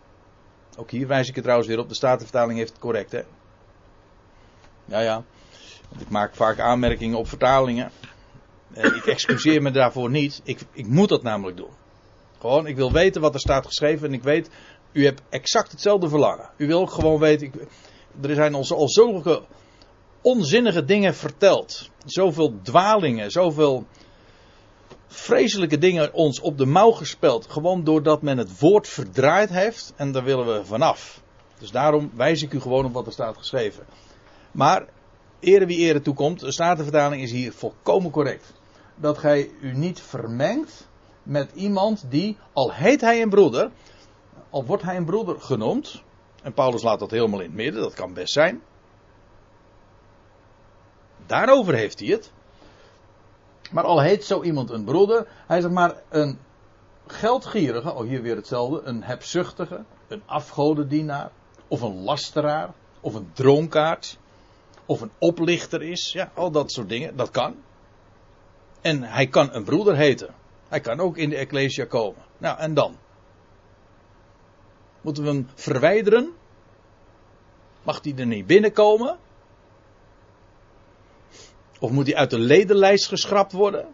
Ook 0.77 0.91
hier 0.91 1.07
wijs 1.07 1.27
ik 1.27 1.33
het 1.33 1.43
trouwens 1.43 1.69
weer 1.69 1.79
op, 1.79 1.89
de 1.89 1.95
Statenvertaling 1.95 2.57
heeft 2.57 2.71
het 2.71 2.79
correct, 2.79 3.11
hè. 3.11 3.21
Ja, 4.85 4.99
ja. 4.99 5.23
Ik 5.99 6.09
maak 6.09 6.35
vaak 6.35 6.59
aanmerkingen 6.59 7.17
op 7.17 7.27
vertalingen. 7.27 7.91
Eh, 8.73 8.85
ik 8.85 9.05
excuseer 9.05 9.61
me 9.61 9.71
daarvoor 9.71 10.09
niet. 10.09 10.41
Ik, 10.43 10.59
ik 10.71 10.87
moet 10.87 11.09
dat 11.09 11.23
namelijk 11.23 11.57
doen. 11.57 11.71
Gewoon, 12.39 12.67
ik 12.67 12.75
wil 12.75 12.91
weten 12.91 13.21
wat 13.21 13.33
er 13.33 13.39
staat 13.39 13.65
geschreven 13.65 14.07
en 14.07 14.13
ik 14.13 14.23
weet 14.23 14.49
u 14.91 15.05
hebt 15.05 15.21
exact 15.29 15.71
hetzelfde 15.71 16.09
verlangen. 16.09 16.49
U 16.57 16.67
wil 16.67 16.85
gewoon 16.85 17.19
weten. 17.19 17.47
Ik, 17.47 17.55
er 18.21 18.35
zijn 18.35 18.53
ons 18.53 18.71
al 18.71 18.89
zulke 18.89 19.41
onzinnige 20.21 20.85
dingen 20.85 21.15
verteld. 21.15 21.89
Zoveel 22.05 22.59
dwalingen, 22.61 23.31
zoveel 23.31 23.85
vreselijke 25.13 25.77
dingen 25.77 26.13
ons 26.13 26.39
op 26.39 26.57
de 26.57 26.65
mouw 26.65 26.91
gespeld. 26.91 27.47
Gewoon 27.49 27.83
doordat 27.83 28.21
men 28.21 28.37
het 28.37 28.59
woord 28.59 28.87
verdraaid 28.87 29.49
heeft. 29.49 29.93
En 29.95 30.11
daar 30.11 30.23
willen 30.23 30.45
we 30.45 30.65
vanaf. 30.65 31.21
Dus 31.59 31.71
daarom 31.71 32.11
wijs 32.15 32.41
ik 32.41 32.53
u 32.53 32.59
gewoon 32.59 32.85
op 32.85 32.93
wat 32.93 33.05
er 33.05 33.11
staat 33.11 33.37
geschreven. 33.37 33.85
Maar, 34.51 34.85
ere 35.39 35.65
wie 35.65 35.77
ere 35.77 36.01
toekomt, 36.01 36.39
de 36.39 36.51
Statenvertaling 36.51 37.21
is 37.21 37.31
hier 37.31 37.53
volkomen 37.53 38.11
correct. 38.11 38.53
Dat 38.95 39.17
gij 39.17 39.51
u 39.61 39.73
niet 39.77 40.01
vermengt 40.01 40.87
met 41.23 41.51
iemand 41.53 42.05
die, 42.09 42.37
al 42.53 42.73
heet 42.73 43.01
hij 43.01 43.21
een 43.21 43.29
broeder, 43.29 43.71
al 44.49 44.65
wordt 44.65 44.83
hij 44.83 44.95
een 44.95 45.05
broeder 45.05 45.41
genoemd, 45.41 46.03
en 46.43 46.53
Paulus 46.53 46.83
laat 46.83 46.99
dat 46.99 47.11
helemaal 47.11 47.39
in 47.39 47.45
het 47.45 47.55
midden, 47.55 47.81
dat 47.81 47.93
kan 47.93 48.13
best 48.13 48.33
zijn. 48.33 48.61
Daarover 51.25 51.73
heeft 51.73 51.99
hij 51.99 52.07
het. 52.09 52.31
Maar 53.71 53.83
al 53.83 54.01
heet 54.01 54.25
zo 54.25 54.41
iemand 54.41 54.69
een 54.69 54.83
broeder, 54.83 55.27
hij 55.47 55.61
zegt 55.61 55.73
maar 55.73 55.95
een 56.09 56.39
geldgierige, 57.07 57.93
oh 57.93 58.01
hier 58.01 58.21
weer 58.21 58.35
hetzelfde, 58.35 58.81
een 58.83 59.03
hebzuchtige, 59.03 59.83
een 60.07 60.21
afgodendienaar, 60.25 61.31
of 61.67 61.81
een 61.81 62.03
lasteraar, 62.03 62.73
of 62.99 63.13
een 63.13 63.29
dronkaard, 63.33 64.17
of 64.85 65.01
een 65.01 65.11
oplichter 65.17 65.81
is, 65.81 66.11
ja, 66.11 66.31
al 66.33 66.51
dat 66.51 66.71
soort 66.71 66.89
dingen, 66.89 67.15
dat 67.15 67.29
kan. 67.29 67.55
En 68.81 69.03
hij 69.03 69.27
kan 69.27 69.53
een 69.53 69.63
broeder 69.63 69.95
heten. 69.95 70.33
Hij 70.67 70.79
kan 70.79 70.99
ook 70.99 71.17
in 71.17 71.29
de 71.29 71.35
Ecclesia 71.35 71.85
komen. 71.85 72.21
Nou, 72.37 72.59
en 72.59 72.73
dan? 72.73 72.97
Moeten 75.01 75.23
we 75.23 75.29
hem 75.29 75.47
verwijderen? 75.55 76.33
Mag 77.83 77.99
hij 78.03 78.13
er 78.17 78.25
niet 78.25 78.47
binnenkomen? 78.47 79.17
Of 81.83 81.91
moet 81.91 82.07
hij 82.07 82.15
uit 82.15 82.29
de 82.29 82.39
ledenlijst 82.39 83.07
geschrapt 83.07 83.51
worden? 83.51 83.87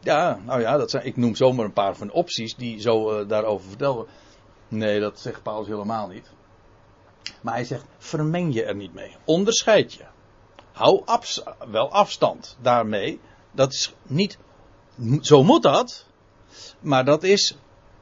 Ja, 0.00 0.40
nou 0.44 0.60
ja, 0.60 0.76
dat 0.76 0.90
zijn, 0.90 1.06
ik 1.06 1.16
noem 1.16 1.34
zomaar 1.34 1.64
een 1.64 1.72
paar 1.72 1.96
van 1.96 2.06
de 2.06 2.12
opties 2.12 2.56
die 2.56 2.80
zo 2.80 3.20
uh, 3.20 3.28
daarover 3.28 3.68
vertellen. 3.68 4.06
Nee, 4.68 5.00
dat 5.00 5.20
zegt 5.20 5.42
Paulus 5.42 5.68
helemaal 5.68 6.08
niet. 6.08 6.30
Maar 7.40 7.54
hij 7.54 7.64
zegt, 7.64 7.84
vermeng 7.98 8.54
je 8.54 8.64
er 8.64 8.74
niet 8.74 8.94
mee. 8.94 9.16
Onderscheid 9.24 9.92
je. 9.92 10.04
Hou 10.72 11.02
afs 11.04 11.42
wel 11.70 11.90
afstand 11.90 12.56
daarmee. 12.60 13.20
Dat 13.50 13.72
is 13.72 13.94
niet, 14.02 14.38
zo 15.20 15.42
moet 15.42 15.62
dat. 15.62 16.06
Maar 16.80 17.04
dat 17.04 17.22
is 17.22 17.56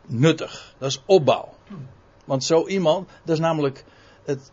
nuttig. 0.07 0.75
Dat 0.79 0.89
is 0.89 1.03
opbouw. 1.07 1.55
Want 2.25 2.45
zo 2.45 2.67
iemand, 2.67 3.09
dat 3.25 3.35
is 3.35 3.41
namelijk 3.41 3.85
het. 4.25 4.51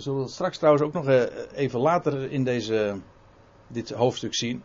We 0.00 0.06
zullen 0.06 0.22
het 0.22 0.30
straks 0.30 0.58
trouwens 0.58 0.84
ook 0.84 0.92
nog 0.92 1.06
eh, 1.06 1.22
even 1.54 1.80
later 1.80 2.30
in 2.30 2.44
deze, 2.44 3.00
dit 3.66 3.90
hoofdstuk 3.90 4.34
zien. 4.34 4.62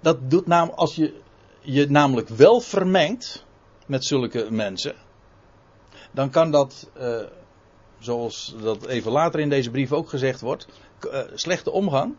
Dat 0.00 0.30
doet 0.30 0.46
namelijk, 0.46 0.78
als 0.78 0.94
je 0.94 1.20
je 1.60 1.90
namelijk 1.90 2.28
wel 2.28 2.60
vermengt 2.60 3.44
met 3.86 4.04
zulke 4.04 4.50
mensen, 4.50 4.94
dan 6.10 6.30
kan 6.30 6.50
dat, 6.50 6.90
uh, 7.00 7.20
zoals 7.98 8.54
dat 8.62 8.86
even 8.86 9.12
later 9.12 9.40
in 9.40 9.48
deze 9.48 9.70
brief 9.70 9.92
ook 9.92 10.08
gezegd 10.08 10.40
wordt, 10.40 10.68
uh, 11.06 11.20
slechte 11.34 11.70
omgang, 11.70 12.16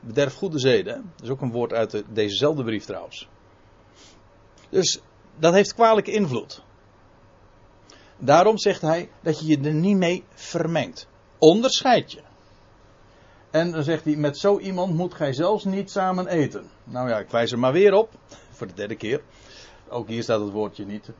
bederf 0.00 0.34
goede 0.34 0.58
zeden. 0.58 1.12
Dat 1.14 1.24
is 1.24 1.30
ook 1.30 1.40
een 1.40 1.52
woord 1.52 1.72
uit 1.72 1.90
de, 1.90 2.04
dezezelfde 2.08 2.64
brief 2.64 2.84
trouwens. 2.84 3.28
Dus 4.68 5.00
dat 5.38 5.52
heeft 5.52 5.74
kwalijke 5.74 6.12
invloed. 6.12 6.64
Daarom 8.18 8.58
zegt 8.58 8.80
hij 8.80 9.10
dat 9.22 9.40
je 9.40 9.46
je 9.46 9.60
er 9.68 9.74
niet 9.74 9.96
mee 9.96 10.24
vermengt. 10.34 11.08
Onderscheid 11.38 12.12
je. 12.12 12.20
En 13.50 13.70
dan 13.70 13.82
zegt 13.82 14.04
hij, 14.04 14.16
met 14.16 14.38
zo 14.38 14.58
iemand 14.58 14.94
moet 14.94 15.14
gij 15.14 15.32
zelfs 15.32 15.64
niet 15.64 15.90
samen 15.90 16.26
eten. 16.26 16.70
Nou 16.84 17.08
ja, 17.08 17.18
ik 17.18 17.30
wijs 17.30 17.52
er 17.52 17.58
maar 17.58 17.72
weer 17.72 17.92
op, 17.92 18.10
voor 18.50 18.66
de 18.66 18.74
derde 18.74 18.96
keer. 18.96 19.20
Ook 19.88 20.08
hier 20.08 20.22
staat 20.22 20.40
het 20.40 20.52
woordje 20.52 20.86
niet. 20.86 21.10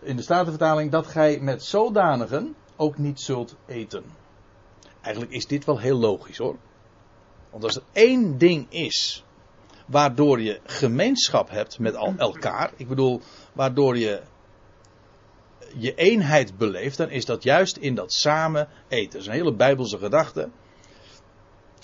In 0.00 0.16
de 0.16 0.22
Statenvertaling 0.22 0.90
dat 0.90 1.06
gij 1.06 1.40
met 1.40 1.64
zodanigen 1.64 2.54
ook 2.76 2.98
niet 2.98 3.20
zult 3.20 3.56
eten. 3.66 4.04
Eigenlijk 5.00 5.34
is 5.34 5.46
dit 5.46 5.64
wel 5.64 5.78
heel 5.78 5.98
logisch 5.98 6.38
hoor. 6.38 6.56
Want 7.50 7.64
als 7.64 7.76
er 7.76 7.82
één 7.92 8.38
ding 8.38 8.66
is 8.70 9.24
waardoor 9.86 10.40
je 10.40 10.60
gemeenschap 10.64 11.50
hebt 11.50 11.78
met 11.78 11.94
elkaar, 12.16 12.72
ik 12.76 12.88
bedoel, 12.88 13.20
waardoor 13.52 13.98
je 13.98 14.22
je 15.76 15.94
eenheid 15.94 16.58
beleeft, 16.58 16.96
dan 16.96 17.10
is 17.10 17.24
dat 17.24 17.42
juist 17.42 17.76
in 17.76 17.94
dat 17.94 18.12
samen 18.12 18.68
eten. 18.88 19.10
Dat 19.10 19.20
is 19.20 19.26
een 19.26 19.32
hele 19.32 19.54
bijbelse 19.54 19.98
gedachte. 19.98 20.50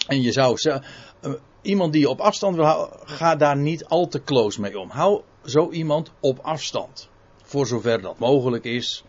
En 0.06 0.22
je 0.22 0.32
zou 0.32 0.58
uh, 0.62 1.34
iemand 1.62 1.92
die 1.92 2.00
je 2.00 2.08
op 2.08 2.20
afstand 2.20 2.56
wil 2.56 2.64
houden, 2.64 2.98
ga 3.04 3.36
daar 3.36 3.56
niet 3.56 3.84
al 3.84 4.06
te 4.08 4.22
close 4.22 4.60
mee 4.60 4.78
om. 4.78 4.90
Hou 4.90 5.22
zo 5.44 5.70
iemand 5.70 6.12
op 6.20 6.38
afstand. 6.38 7.10
Voor 7.42 7.66
zover 7.66 8.00
dat 8.00 8.18
mogelijk 8.18 8.64
is. 8.64 9.04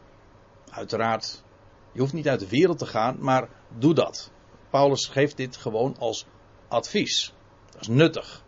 Uiteraard, 0.69 1.43
je 1.91 1.99
hoeft 1.99 2.13
niet 2.13 2.27
uit 2.27 2.39
de 2.39 2.49
wereld 2.49 2.77
te 2.77 2.86
gaan, 2.86 3.17
maar 3.19 3.49
doe 3.77 3.93
dat. 3.93 4.31
Paulus 4.69 5.07
geeft 5.07 5.38
dit 5.38 5.57
gewoon 5.57 5.95
als 5.99 6.25
advies. 6.67 7.33
Dat 7.71 7.81
is 7.81 7.88
nuttig. 7.88 8.43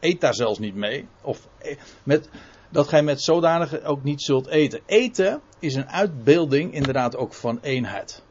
Eet 0.00 0.20
daar 0.20 0.34
zelfs 0.34 0.58
niet 0.58 0.74
mee. 0.74 1.08
Of 1.22 1.48
eh, 1.58 1.78
met, 2.02 2.28
dat 2.70 2.88
gij 2.88 3.02
met 3.02 3.22
zodanige 3.22 3.84
ook 3.84 4.02
niet 4.02 4.22
zult 4.22 4.46
eten. 4.46 4.80
Eten 4.86 5.40
is 5.58 5.74
een 5.74 5.88
uitbeelding 5.88 6.72
inderdaad 6.72 7.16
ook 7.16 7.34
van 7.34 7.58
eenheid. 7.62 8.22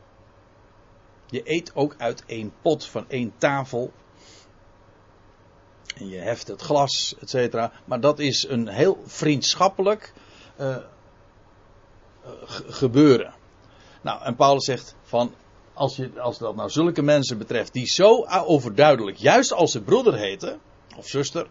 Je 1.25 1.41
eet 1.43 1.75
ook 1.75 1.95
uit 1.97 2.23
één 2.25 2.53
pot, 2.61 2.85
van 2.85 3.05
één 3.09 3.33
tafel. 3.37 3.91
En 5.95 6.09
je 6.09 6.17
heft 6.17 6.47
het 6.47 6.61
glas, 6.61 7.15
et 7.19 7.29
cetera. 7.29 7.71
Maar 7.85 7.99
dat 7.99 8.19
is 8.19 8.47
een 8.47 8.67
heel 8.67 9.03
vriendschappelijk 9.05 10.13
uh, 10.59 10.77
gebeuren. 12.67 13.33
Nou, 14.01 14.23
en 14.23 14.35
Paulus 14.35 14.65
zegt 14.65 14.95
van, 15.01 15.33
als, 15.73 15.95
je, 15.95 16.19
als 16.19 16.37
dat 16.37 16.55
nou 16.55 16.69
zulke 16.69 17.01
mensen 17.01 17.37
betreft 17.37 17.73
die 17.73 17.87
zo 17.87 18.25
overduidelijk, 18.25 19.17
juist 19.17 19.53
als 19.53 19.71
ze 19.71 19.81
broeder 19.81 20.17
heten, 20.17 20.59
of 20.97 21.07
zuster, 21.07 21.47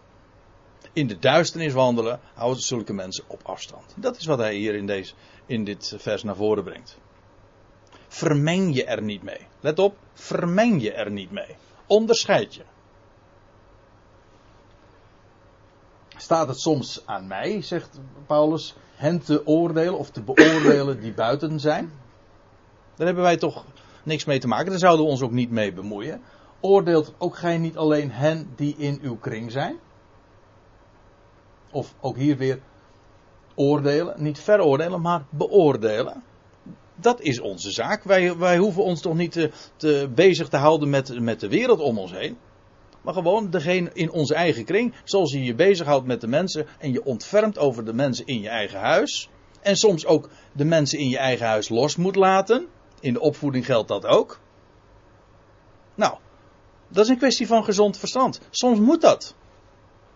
in 0.99 1.07
de 1.07 1.19
duisternis 1.19 1.73
wandelen, 1.73 2.19
houden 2.33 2.63
zulke 2.63 2.93
mensen 2.93 3.23
op 3.27 3.39
afstand. 3.43 3.93
Dat 3.95 4.17
is 4.17 4.25
wat 4.25 4.37
hij 4.37 4.55
hier 4.55 4.75
in, 4.75 4.85
deze, 4.85 5.13
in 5.45 5.63
dit 5.63 5.95
vers 5.97 6.23
naar 6.23 6.35
voren 6.35 6.63
brengt. 6.63 6.97
Vermeng 8.07 8.75
je 8.75 8.85
er 8.85 9.01
niet 9.01 9.23
mee. 9.23 9.47
Let 9.59 9.79
op, 9.79 9.97
vermeng 10.13 10.81
je 10.81 10.93
er 10.93 11.11
niet 11.11 11.31
mee. 11.31 11.55
Onderscheid 11.87 12.55
je. 12.55 12.63
Staat 16.17 16.47
het 16.47 16.59
soms 16.59 17.01
aan 17.05 17.27
mij, 17.27 17.61
zegt 17.61 17.99
Paulus, 18.27 18.75
hen 18.95 19.19
te 19.19 19.47
oordelen 19.47 19.97
of 19.97 20.09
te 20.09 20.21
beoordelen 20.21 21.01
die 21.01 21.13
buiten 21.13 21.59
zijn? 21.59 21.91
Daar 22.95 23.05
hebben 23.05 23.23
wij 23.23 23.37
toch 23.37 23.65
niks 24.03 24.25
mee 24.25 24.39
te 24.39 24.47
maken. 24.47 24.69
Daar 24.69 24.79
zouden 24.79 25.05
we 25.05 25.11
ons 25.11 25.21
ook 25.21 25.31
niet 25.31 25.51
mee 25.51 25.73
bemoeien. 25.73 26.21
Oordeelt 26.59 27.13
ook 27.17 27.37
gij 27.37 27.57
niet 27.57 27.77
alleen 27.77 28.11
hen 28.11 28.53
die 28.55 28.75
in 28.77 28.99
uw 29.01 29.17
kring 29.17 29.51
zijn? 29.51 29.79
Of 31.71 31.95
ook 31.99 32.17
hier 32.17 32.37
weer 32.37 32.59
oordelen. 33.55 34.23
Niet 34.23 34.39
veroordelen, 34.39 35.01
maar 35.01 35.25
beoordelen. 35.29 36.23
Dat 36.95 37.21
is 37.21 37.39
onze 37.39 37.71
zaak. 37.71 38.03
Wij, 38.03 38.37
wij 38.37 38.57
hoeven 38.57 38.83
ons 38.83 39.01
toch 39.01 39.15
niet 39.15 39.31
te, 39.31 39.51
te 39.75 40.09
bezig 40.15 40.47
te 40.47 40.57
houden 40.57 40.89
met, 40.89 41.19
met 41.19 41.39
de 41.39 41.47
wereld 41.47 41.79
om 41.79 41.97
ons 41.97 42.11
heen. 42.11 42.37
Maar 43.01 43.13
gewoon 43.13 43.49
degene 43.49 43.89
in 43.93 44.11
onze 44.11 44.35
eigen 44.35 44.65
kring. 44.65 44.93
Zoals 45.03 45.31
je 45.31 45.43
je 45.43 45.55
bezighoudt 45.55 46.05
met 46.05 46.21
de 46.21 46.27
mensen. 46.27 46.67
En 46.77 46.91
je 46.91 47.03
ontfermt 47.03 47.57
over 47.57 47.85
de 47.85 47.93
mensen 47.93 48.25
in 48.25 48.41
je 48.41 48.49
eigen 48.49 48.79
huis. 48.79 49.29
En 49.61 49.75
soms 49.75 50.05
ook 50.05 50.29
de 50.53 50.65
mensen 50.65 50.99
in 50.99 51.09
je 51.09 51.17
eigen 51.17 51.45
huis 51.45 51.69
los 51.69 51.95
moet 51.95 52.15
laten. 52.15 52.67
In 52.99 53.13
de 53.13 53.19
opvoeding 53.19 53.65
geldt 53.65 53.87
dat 53.87 54.05
ook. 54.05 54.39
Nou, 55.95 56.17
dat 56.87 57.03
is 57.03 57.09
een 57.09 57.17
kwestie 57.17 57.47
van 57.47 57.63
gezond 57.63 57.97
verstand. 57.97 58.41
Soms 58.49 58.79
moet 58.79 59.01
dat. 59.01 59.35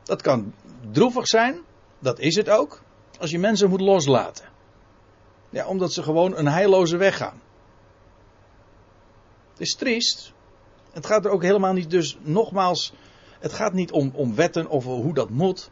Dat 0.03 0.21
kan 0.21 0.53
droevig 0.91 1.27
zijn, 1.27 1.61
dat 1.99 2.19
is 2.19 2.35
het 2.35 2.49
ook, 2.49 2.81
als 3.19 3.31
je 3.31 3.39
mensen 3.39 3.69
moet 3.69 3.81
loslaten. 3.81 4.45
Ja, 5.49 5.67
omdat 5.67 5.93
ze 5.93 6.03
gewoon 6.03 6.37
een 6.37 6.47
heilloze 6.47 6.97
weg 6.97 7.17
gaan. 7.17 7.41
Het 9.51 9.61
is 9.61 9.75
triest. 9.75 10.33
Het 10.91 11.05
gaat 11.05 11.25
er 11.25 11.31
ook 11.31 11.41
helemaal 11.41 11.73
niet, 11.73 11.89
dus 11.89 12.17
nogmaals, 12.21 12.93
het 13.39 13.53
gaat 13.53 13.73
niet 13.73 13.91
om, 13.91 14.11
om 14.13 14.35
wetten 14.35 14.67
of 14.69 14.83
hoe 14.83 15.13
dat 15.13 15.29
moet. 15.29 15.69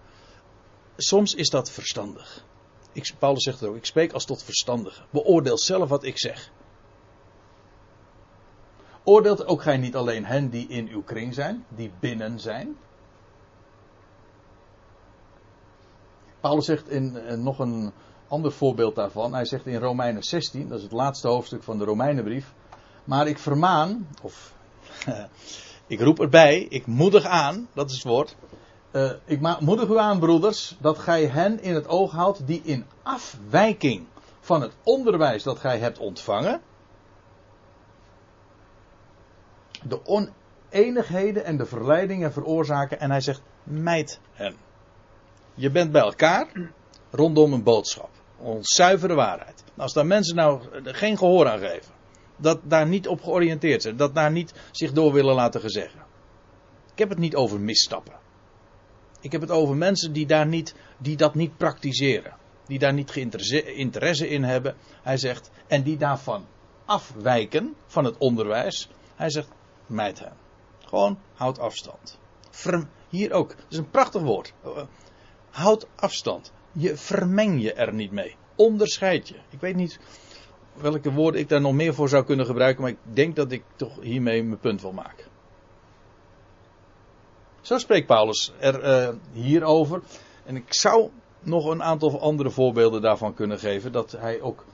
Soms 0.97 1.33
is 1.33 1.49
dat 1.49 1.71
verstandig. 1.71 2.45
Ik, 2.91 3.13
Paulus 3.19 3.43
zegt 3.43 3.59
het 3.59 3.69
ook, 3.69 3.75
ik 3.75 3.85
spreek 3.85 4.11
als 4.11 4.25
tot 4.25 4.43
verstandige. 4.43 5.01
Beoordeel 5.09 5.57
zelf 5.57 5.89
wat 5.89 6.03
ik 6.03 6.19
zeg. 6.19 6.51
Oordeelt 9.03 9.45
ook 9.45 9.61
gij 9.61 9.77
niet 9.77 9.95
alleen 9.95 10.25
hen 10.25 10.49
die 10.49 10.67
in 10.67 10.87
uw 10.87 11.03
kring 11.03 11.33
zijn, 11.33 11.65
die 11.69 11.91
binnen 11.99 12.39
zijn. 12.39 12.77
Paulus 16.41 16.65
zegt 16.65 16.89
in, 16.89 17.17
eh, 17.17 17.37
nog 17.37 17.59
een 17.59 17.91
ander 18.27 18.51
voorbeeld 18.51 18.95
daarvan. 18.95 19.33
Hij 19.33 19.45
zegt 19.45 19.65
in 19.65 19.79
Romeinen 19.79 20.23
16, 20.23 20.67
dat 20.67 20.77
is 20.77 20.83
het 20.83 20.91
laatste 20.91 21.27
hoofdstuk 21.27 21.63
van 21.63 21.77
de 21.77 21.85
Romeinenbrief. 21.85 22.53
Maar 23.03 23.27
ik 23.27 23.37
vermaan, 23.37 24.07
of 24.21 24.53
ik 25.87 26.01
roep 26.01 26.19
erbij, 26.19 26.61
ik 26.69 26.85
moedig 26.85 27.25
aan, 27.25 27.67
dat 27.73 27.89
is 27.89 27.95
het 27.95 28.05
woord. 28.05 28.35
Uh, 28.91 29.11
ik 29.25 29.59
moedig 29.59 29.89
u 29.89 29.97
aan, 29.97 30.19
broeders, 30.19 30.77
dat 30.79 30.99
gij 30.99 31.25
hen 31.25 31.61
in 31.61 31.75
het 31.75 31.87
oog 31.87 32.11
houdt 32.11 32.47
die 32.47 32.61
in 32.63 32.85
afwijking 33.03 34.07
van 34.39 34.61
het 34.61 34.73
onderwijs 34.83 35.43
dat 35.43 35.59
gij 35.59 35.79
hebt 35.79 35.97
ontvangen. 35.97 36.61
De 39.83 39.99
oneenigheden 40.05 41.45
en 41.45 41.57
de 41.57 41.65
verleidingen 41.65 42.33
veroorzaken. 42.33 42.99
En 42.99 43.11
hij 43.11 43.21
zegt, 43.21 43.41
mijt 43.63 44.19
hen. 44.33 44.55
Je 45.53 45.71
bent 45.71 45.91
bij 45.91 46.01
elkaar 46.01 46.71
rondom 47.11 47.53
een 47.53 47.63
boodschap. 47.63 48.09
Een 48.43 48.63
zuivere 48.63 49.13
waarheid. 49.13 49.63
Als 49.77 49.93
daar 49.93 50.05
mensen 50.05 50.35
nou 50.35 50.61
geen 50.83 51.17
gehoor 51.17 51.47
aan 51.47 51.59
geven. 51.59 51.93
Dat 52.37 52.59
daar 52.63 52.87
niet 52.87 53.07
op 53.07 53.21
georiënteerd 53.21 53.81
zijn. 53.81 53.97
Dat 53.97 54.15
daar 54.15 54.31
niet 54.31 54.53
zich 54.71 54.91
door 54.91 55.13
willen 55.13 55.35
laten 55.35 55.61
gezeggen. 55.61 55.99
Ik 56.91 56.99
heb 56.99 57.09
het 57.09 57.17
niet 57.17 57.35
over 57.35 57.59
misstappen. 57.59 58.19
Ik 59.21 59.31
heb 59.31 59.41
het 59.41 59.51
over 59.51 59.75
mensen 59.75 60.13
die, 60.13 60.25
daar 60.25 60.47
niet, 60.47 60.75
die 60.97 61.17
dat 61.17 61.35
niet 61.35 61.57
praktiseren. 61.57 62.33
Die 62.65 62.79
daar 62.79 62.93
niet 62.93 63.15
interesse 63.65 64.27
in 64.27 64.43
hebben. 64.43 64.75
Hij 65.01 65.17
zegt, 65.17 65.51
en 65.67 65.83
die 65.83 65.97
daarvan 65.97 66.45
afwijken 66.85 67.75
van 67.85 68.03
het 68.03 68.17
onderwijs. 68.17 68.89
Hij 69.15 69.29
zegt, 69.29 69.49
mijt 69.85 70.19
hen. 70.19 70.33
Gewoon 70.85 71.19
houd 71.33 71.59
afstand. 71.59 72.19
hier 73.09 73.31
ook. 73.31 73.49
Dat 73.49 73.65
is 73.69 73.77
een 73.77 73.89
prachtig 73.89 74.21
woord. 74.21 74.53
Houd 75.51 75.87
afstand. 75.95 76.51
Je 76.71 76.97
vermeng 76.97 77.61
je 77.61 77.73
er 77.73 77.93
niet 77.93 78.11
mee. 78.11 78.35
Onderscheid 78.55 79.27
je. 79.27 79.35
Ik 79.49 79.59
weet 79.59 79.75
niet 79.75 79.99
welke 80.73 81.11
woorden 81.11 81.41
ik 81.41 81.49
daar 81.49 81.61
nog 81.61 81.73
meer 81.73 81.93
voor 81.93 82.09
zou 82.09 82.23
kunnen 82.25 82.45
gebruiken, 82.45 82.81
maar 82.81 82.91
ik 82.91 82.97
denk 83.03 83.35
dat 83.35 83.51
ik 83.51 83.63
toch 83.75 84.01
hiermee 84.01 84.43
mijn 84.43 84.59
punt 84.59 84.81
wil 84.81 84.91
maken. 84.91 85.25
Zo 87.61 87.77
spreekt 87.77 88.07
Paulus 88.07 88.53
er 88.59 89.07
uh, 89.07 89.15
hierover. 89.31 90.01
En 90.45 90.55
ik 90.55 90.73
zou 90.73 91.09
nog 91.39 91.65
een 91.65 91.83
aantal 91.83 92.21
andere 92.21 92.49
voorbeelden 92.49 93.01
daarvan 93.01 93.33
kunnen 93.33 93.59
geven, 93.59 93.91
dat 93.91 94.11
hij 94.11 94.41
ook 94.41 94.65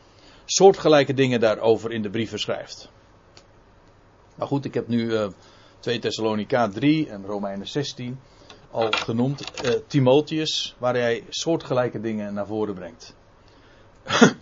soortgelijke 0.46 1.14
dingen 1.14 1.40
daarover 1.40 1.92
in 1.92 2.02
de 2.02 2.10
brieven 2.10 2.40
schrijft. 2.40 2.90
Maar 4.36 4.48
goed, 4.48 4.66
ik 4.66 4.74
heb 4.74 4.88
nu 4.88 5.04
uh, 5.04 5.28
2 5.80 6.00
Thessalonica 6.00 6.68
3 6.68 7.10
en 7.10 7.26
Romeinen 7.26 7.68
16 7.68 8.20
al 8.78 8.92
genoemd, 8.92 9.66
uh, 9.66 9.72
Timotheus, 9.88 10.76
waar 10.78 10.94
hij 10.94 11.24
soortgelijke 11.30 12.00
dingen 12.00 12.34
naar 12.34 12.46
voren 12.46 12.74
brengt. 12.74 13.16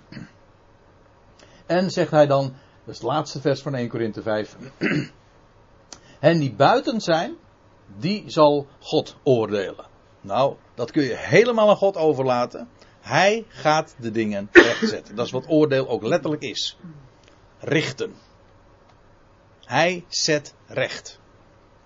en 1.66 1.92
zegt 1.92 2.12
hij 2.12 2.28
dan, 2.28 2.44
dat 2.86 2.94
is 2.94 3.02
het 3.02 3.08
laatste 3.08 3.42
vers 3.42 3.62
van 3.62 3.76
1 3.76 3.90
Korinthe 3.90 4.22
5. 4.22 4.56
en 6.20 6.40
die 6.40 6.54
buiten 6.54 7.02
zijn, 7.02 7.36
die 7.98 8.24
zal 8.28 8.68
God 8.80 9.16
oordelen. 9.24 9.86
Nou, 10.22 10.56
dat 10.74 10.92
kun 10.92 11.04
je 11.04 11.16
helemaal 11.16 11.70
aan 11.70 11.76
God 11.76 11.98
overlaten. 11.98 12.70
Hij 13.02 13.46
gaat 13.48 13.96
de 14.00 14.12
dingen 14.12 14.50
rechtzetten. 14.52 15.16
Dat 15.16 15.26
is 15.26 15.32
wat 15.32 15.50
oordeel 15.50 15.88
ook 15.88 16.04
letterlijk 16.04 16.42
is. 16.42 16.78
Richten. 17.60 18.14
Hij 19.66 20.06
zet 20.08 20.54
recht. 20.68 21.20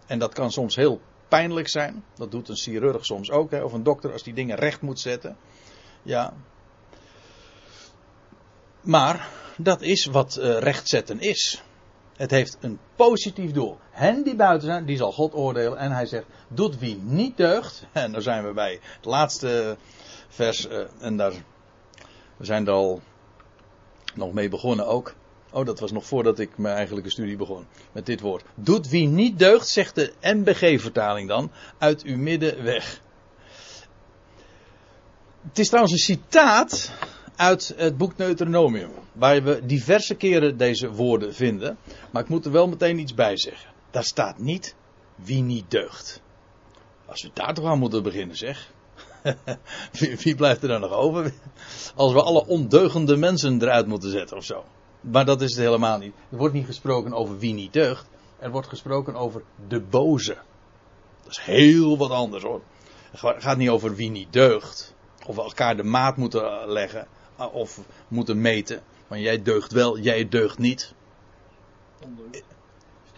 En 0.06 0.20
dat 0.20 0.34
kan 0.34 0.52
soms 0.52 0.76
heel 0.76 1.02
pijnlijk 1.30 1.70
zijn. 1.70 2.04
Dat 2.16 2.32
doet 2.32 2.50
een 2.50 2.56
chirurg 2.56 3.06
soms 3.06 3.32
ook, 3.32 3.52
hè, 3.52 3.64
of 3.64 3.74
een 3.74 3.84
dokter 3.84 4.12
als 4.12 4.24
die 4.24 4.34
dingen 4.34 4.56
recht 4.56 4.82
moet 4.82 5.00
zetten. 5.00 5.38
Ja. 6.02 6.34
Maar 8.82 9.28
dat 9.58 9.82
is 9.82 10.06
wat 10.06 10.38
uh, 10.40 10.58
rechtzetten 10.58 11.20
is. 11.20 11.64
Het 12.16 12.32
heeft 12.32 12.58
een 12.62 12.80
positief 12.96 13.52
doel. 13.52 13.78
Hen 13.92 14.24
die 14.24 14.36
buiten 14.36 14.68
zijn, 14.68 14.86
die 14.86 14.98
zal 14.98 15.12
God 15.12 15.34
oordelen. 15.34 15.78
En 15.78 15.92
hij 15.92 16.06
zegt, 16.06 16.26
doet 16.48 16.80
wie 16.80 16.96
niet 17.04 17.38
deugt. 17.38 17.86
En 17.92 18.12
dan 18.12 18.22
zijn 18.22 18.48
we 18.48 18.54
bij 18.54 18.80
het 18.82 19.06
laatste 19.06 19.78
vers. 20.30 20.68
Uh, 20.68 20.84
en 21.00 21.18
daar 21.18 21.34
we 22.38 22.46
zijn 22.46 22.68
er 22.68 22.74
al 22.74 23.02
nog 24.16 24.34
mee 24.34 24.50
begonnen 24.50 24.88
ook. 24.88 25.16
Oh, 25.52 25.66
dat 25.66 25.80
was 25.80 25.92
nog 25.92 26.06
voordat 26.06 26.40
ik 26.40 26.58
mijn 26.58 26.76
eigenlijke 26.76 27.10
studie 27.10 27.38
begon. 27.38 27.66
Met 27.92 28.06
dit 28.06 28.20
woord. 28.20 28.44
Doet 28.56 28.90
wie 28.90 29.08
niet 29.08 29.40
deugt, 29.40 29.68
zegt 29.68 29.96
de 29.96 30.14
NBG-vertaling 30.22 31.28
dan, 31.28 31.52
uit 31.78 32.04
uw 32.04 32.18
midden 32.18 32.64
weg. 32.64 33.02
Het 35.48 35.60
is 35.60 35.68
trouwens 35.68 35.94
een 35.94 36.00
citaat 36.00 36.92
uit 37.36 37.74
het 37.78 37.98
boek 37.98 38.18
Deuteronomium. 38.18 38.92
Waar 39.14 39.44
we 39.44 39.66
diverse 39.66 40.16
keren 40.16 40.58
deze 40.58 40.92
woorden 40.92 41.34
vinden. 41.34 41.78
Maar 42.12 42.24
ik 42.24 42.30
moet 42.30 42.46
er 42.46 42.52
wel 42.52 42.68
meteen 42.68 43.00
iets 43.00 43.14
bij 43.14 43.38
zeggen. 43.38 43.70
Daar 43.92 44.04
staat 44.04 44.40
niet 44.40 44.76
wie 45.16 45.42
niet 45.42 45.72
deugt. 45.72 46.22
Als 47.06 47.22
we 47.22 47.30
daar 47.34 47.54
toch 47.54 47.66
aan 47.66 47.80
moeten 47.80 48.04
beginnen, 48.04 48.38
zeg. 48.38 48.72
wie, 50.24 50.36
blijft 50.36 50.62
er 50.62 50.68
dan 50.68 50.82
nog 50.82 50.92
over? 50.92 51.34
Als 51.96 52.14
we 52.14 52.22
alle 52.22 52.46
ondeugende 52.46 53.16
mensen 53.16 53.62
eruit 53.62 53.88
moeten 53.88 54.10
zetten 54.10 54.38
of 54.38 54.44
zo. 54.44 54.66
Maar 55.02 55.26
dat 55.26 55.42
is 55.42 55.56
het 55.56 55.66
helemaal 55.66 55.98
niet. 55.98 56.14
Er 56.30 56.38
wordt 56.38 56.54
niet 56.54 56.66
gesproken 56.66 57.14
over 57.14 57.38
wie 57.38 57.54
niet 57.54 57.74
deugt. 57.74 58.06
Er 58.40 58.52
wordt 58.52 58.68
gesproken 58.68 59.16
over 59.16 59.44
de 59.68 59.82
boze. 59.82 60.38
Dat 61.24 61.32
is 61.32 61.40
heel 61.40 61.98
wat 61.98 62.12
anders 62.12 62.44
hoor. 62.44 62.62
Het 63.12 63.44
gaat 63.44 63.58
niet 63.58 63.70
over 63.70 63.96
wie 63.96 64.10
niet 64.10 64.34
deugt. 64.34 64.96
Of 65.28 65.36
we 65.36 65.42
elkaar 65.42 65.78
de 65.78 65.84
maat 65.84 66.18
moeten 66.18 66.68
leggen. 66.68 67.08
Of 67.52 67.80
moeten 68.08 68.42
meten. 68.42 68.82
Want 69.08 69.22
jij 69.22 69.42
deugt 69.42 69.72
wel, 69.72 70.00
jij 70.00 70.30
deugt 70.30 70.58
niet. 70.58 70.94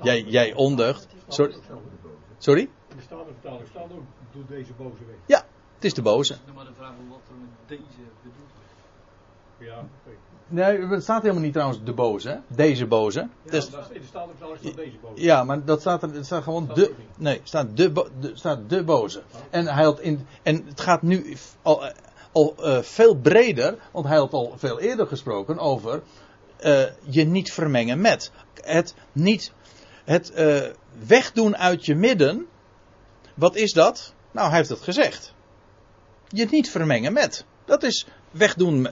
Jij, 0.01 0.21
jij 0.21 0.53
ondeugt. 0.53 1.07
Sorry? 1.27 1.55
Sorry? 2.37 2.61
In 2.61 2.95
de 2.95 3.01
Statenvertaling 3.01 3.67
staat 3.69 3.91
ook, 3.91 4.03
doe 4.31 4.45
deze 4.45 4.73
boze 4.73 5.05
weg. 5.05 5.15
Ja, 5.25 5.45
het 5.75 5.85
is 5.85 5.93
de 5.93 6.01
boze. 6.01 6.37
maar 6.55 6.65
de 6.65 6.73
vraag 6.73 6.93
wat 7.09 7.19
er 7.29 7.35
met 7.35 7.49
deze 7.67 8.01
bedoeld. 8.23 8.51
Ja, 9.61 9.87
Nee, 10.51 10.87
het 10.87 11.03
staat 11.03 11.21
helemaal 11.21 11.43
niet 11.43 11.53
trouwens 11.53 11.83
de 11.83 11.93
boze, 11.93 12.29
hè? 12.29 12.35
Deze 12.55 12.85
boze. 12.85 13.19
ja 13.19 13.51
dus, 13.51 13.65
in 13.65 14.01
de 14.01 14.07
Statenvertaling 14.07 14.59
staat 14.59 14.75
deze 14.75 14.97
boze. 15.01 15.21
Ja, 15.21 15.43
maar 15.43 15.65
dat 15.65 15.79
staat 15.79 16.03
er, 16.03 16.13
het 16.13 16.25
staat 16.25 16.43
gewoon 16.43 16.63
Staat 16.63 16.75
de, 16.75 16.89
ook 16.89 16.95
nee, 17.17 17.41
staat 17.43 17.77
de, 17.77 17.91
bo- 17.91 18.07
de, 18.19 18.31
staat 18.33 18.69
de 18.69 18.83
boze. 18.83 19.21
En 19.49 19.65
hij 19.65 19.83
had 19.83 19.99
in, 19.99 20.27
en 20.43 20.65
het 20.65 20.81
gaat 20.81 21.01
nu 21.01 21.37
al, 21.61 21.85
eh, 21.85 21.93
al 22.31 22.55
eh, 22.57 22.81
veel 22.81 23.15
breder, 23.15 23.77
want 23.91 24.05
hij 24.05 24.17
had 24.17 24.33
al 24.33 24.53
veel 24.55 24.79
eerder 24.79 25.07
gesproken 25.07 25.59
over 25.59 26.01
eh, 26.57 26.83
je 27.03 27.23
niet 27.23 27.53
vermengen 27.53 28.01
met. 28.01 28.31
Het 28.53 28.95
niet, 29.11 29.53
het 30.05 30.33
wegdoen 31.07 31.57
uit 31.57 31.85
je 31.85 31.95
midden. 31.95 32.45
Wat 33.35 33.55
is 33.55 33.73
dat? 33.73 34.13
Nou, 34.31 34.47
hij 34.47 34.57
heeft 34.57 34.69
het 34.69 34.81
gezegd. 34.81 35.33
Je 36.27 36.47
niet 36.51 36.69
vermengen 36.69 37.13
met. 37.13 37.45
Dat 37.65 37.83
is 37.83 38.07
wegdoen. 38.31 38.87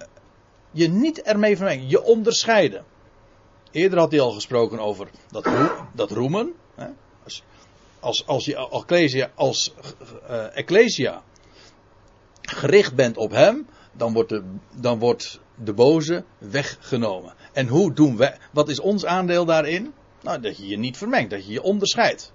Je 0.72 0.88
niet 0.88 1.22
ermee 1.22 1.58
vermengen. 1.58 1.90
Je 1.90 2.04
onderscheiden. 2.04 2.86
Eerder 3.72 4.00
had 4.00 4.12
hij 4.12 4.20
al 4.20 4.32
gesproken 4.32 4.80
over 4.80 5.08
dat, 5.32 5.50
dat 5.94 6.12
roemen. 6.12 6.54
Hè? 6.76 6.88
Als, 7.24 7.44
als, 8.00 8.28
als 8.28 8.46
je 8.46 8.58
als 8.58 8.82
ecclesia, 8.82 9.32
als 9.36 9.74
eh, 10.28 10.58
ecclesia 10.58 11.24
gericht 12.42 12.96
bent 12.96 13.18
op 13.18 13.32
hem, 13.32 13.68
dan 13.92 14.14
wordt, 14.14 14.30
de, 14.30 14.44
dan 14.76 15.00
wordt 15.00 15.40
de 15.56 15.74
boze 15.74 16.24
weggenomen. 16.38 17.34
En 17.54 17.68
hoe 17.68 17.94
doen 17.94 18.18
we, 18.18 18.36
wat 18.52 18.70
is 18.70 18.80
ons 18.80 19.06
aandeel 19.06 19.46
daarin? 19.46 19.94
Nou, 20.22 20.42
dat 20.42 20.58
je 20.58 20.68
je 20.68 20.78
niet 20.78 20.98
vermengt, 20.98 21.30
dat 21.30 21.46
je 21.46 21.52
je 21.52 21.62
onderscheidt. 21.62 22.32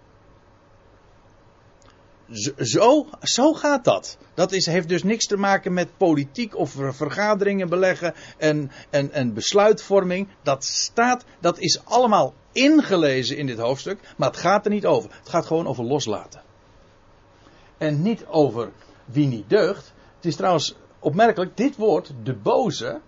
Zo, 2.33 3.07
zo, 3.21 3.53
gaat 3.53 3.85
dat. 3.85 4.19
Dat 4.35 4.51
heeft 4.51 4.89
dus 4.89 5.03
niks 5.03 5.27
te 5.27 5.37
maken 5.37 5.73
met 5.73 5.97
politiek 5.97 6.57
of 6.57 6.71
ver- 6.71 6.95
vergaderingen 6.95 7.69
beleggen 7.69 8.15
en, 8.39 8.71
en, 8.91 9.13
en 9.13 9.35
besluitvorming. 9.35 10.29
Dat 10.43 10.65
staat, 10.65 11.25
dat 11.41 11.59
is 11.59 11.81
allemaal 11.85 12.35
ingelezen 12.53 13.37
in 13.37 13.47
dit 13.47 13.59
hoofdstuk, 13.59 14.15
maar 14.17 14.29
het 14.29 14.39
gaat 14.39 14.65
er 14.65 14.71
niet 14.71 14.87
over. 14.87 15.11
Het 15.19 15.29
gaat 15.29 15.47
gewoon 15.47 15.67
over 15.67 15.85
loslaten. 15.85 16.43
En 17.79 18.03
niet 18.03 18.27
over 18.27 18.71
wie 19.05 19.27
niet 19.27 19.49
deugt. 19.49 19.93
Het 20.17 20.25
is 20.25 20.37
trouwens 20.37 20.77
opmerkelijk, 20.99 21.57
dit 21.57 21.77
woord, 21.77 22.13
de 22.23 22.35
boze, 22.35 23.01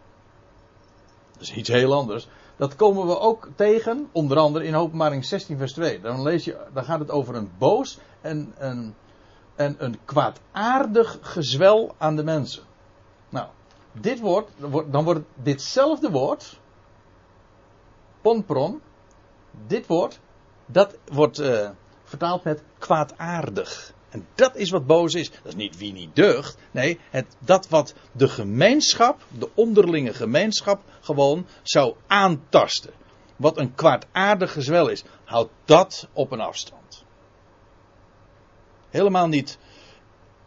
dat 1.33 1.43
is 1.43 1.55
iets 1.55 1.69
heel 1.69 1.93
anders. 1.93 2.29
Dat 2.57 2.77
komen 2.77 3.07
we 3.07 3.19
ook 3.19 3.49
tegen, 3.55 4.09
onder 4.13 4.37
andere 4.37 4.65
in 4.65 4.75
openbaring 4.75 5.25
16 5.25 5.59
vers 5.59 5.73
2. 5.73 6.01
Dan, 6.01 6.23
lees 6.23 6.45
je, 6.45 6.57
dan 6.75 6.85
gaat 6.85 6.99
het 6.99 7.11
over 7.11 7.35
een 7.35 7.51
boos 7.59 7.99
en 8.21 8.55
een, 8.59 8.95
en 9.57 9.75
een 9.79 9.99
kwaadaardig 10.05 11.19
gezwel 11.21 11.95
aan 11.99 12.17
de 12.17 12.25
mensen. 12.25 12.63
Nou, 13.29 13.47
dit 13.93 14.21
woord, 14.21 14.51
dan 14.91 15.05
wordt- 15.05 15.27
ditzelfde 15.35 16.11
woord, 16.11 16.59
ponpron, 18.21 18.81
dit 19.67 19.87
woord, 19.87 20.21
dat 20.67 20.97
wordt 21.05 21.39
eh, 21.39 21.71
vertaald 22.05 22.45
met 22.45 22.63
kwaadaardig. 22.79 23.95
En 24.09 24.27
dat 24.35 24.57
is 24.57 24.71
wat 24.71 24.87
boos 24.87 25.15
is. 25.15 25.31
Dat 25.31 25.45
is 25.45 25.55
niet 25.55 25.79
wie 25.79 25.93
niet 25.93 26.17
deugt. 26.17 26.59
Nee, 26.71 27.01
het, 27.11 27.37
dat 27.39 27.69
wat 27.69 27.95
de 28.13 28.29
gemeenschap, 28.29 29.23
de 29.39 29.49
onderlinge 29.55 30.15
gemeenschap, 30.15 30.83
gewoon 31.01 31.47
zou 31.63 31.95
aantasten. 32.07 32.93
Wat 33.37 33.59
een 33.59 33.75
kwaadaardig 33.75 34.53
gezwel 34.53 34.89
is. 34.89 35.05
Houd 35.25 35.51
dat 35.65 36.09
op 36.13 36.33
een 36.33 36.41
afstand. 36.41 37.05
Helemaal 38.97 39.29
niet 39.29 39.59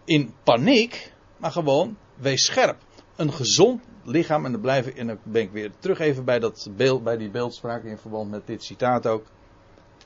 in 0.06 0.34
paniek, 0.44 1.14
maar 1.38 1.52
gewoon 1.52 1.98
wees 2.16 2.46
scherp. 2.46 2.78
Een 3.16 3.34
gezond 3.34 3.82
lichaam, 4.04 4.46
en 4.46 4.52
dan, 4.52 4.62
blijf 4.62 4.88
ik, 4.88 4.98
en 4.98 5.08
dan 5.08 5.18
ben 5.24 5.42
ik 5.42 5.52
weer 5.52 5.72
terug 5.80 6.00
even 6.00 6.26
bij, 6.26 6.40
dat 6.40 6.68
beeld, 6.76 7.04
bij 7.04 7.18
die 7.18 7.30
beeldspraak 7.30 7.84
in 7.84 7.98
verband 7.98 8.30
met 8.30 8.48
dit 8.48 8.64
citaat 8.64 9.08
ook. 9.08 9.26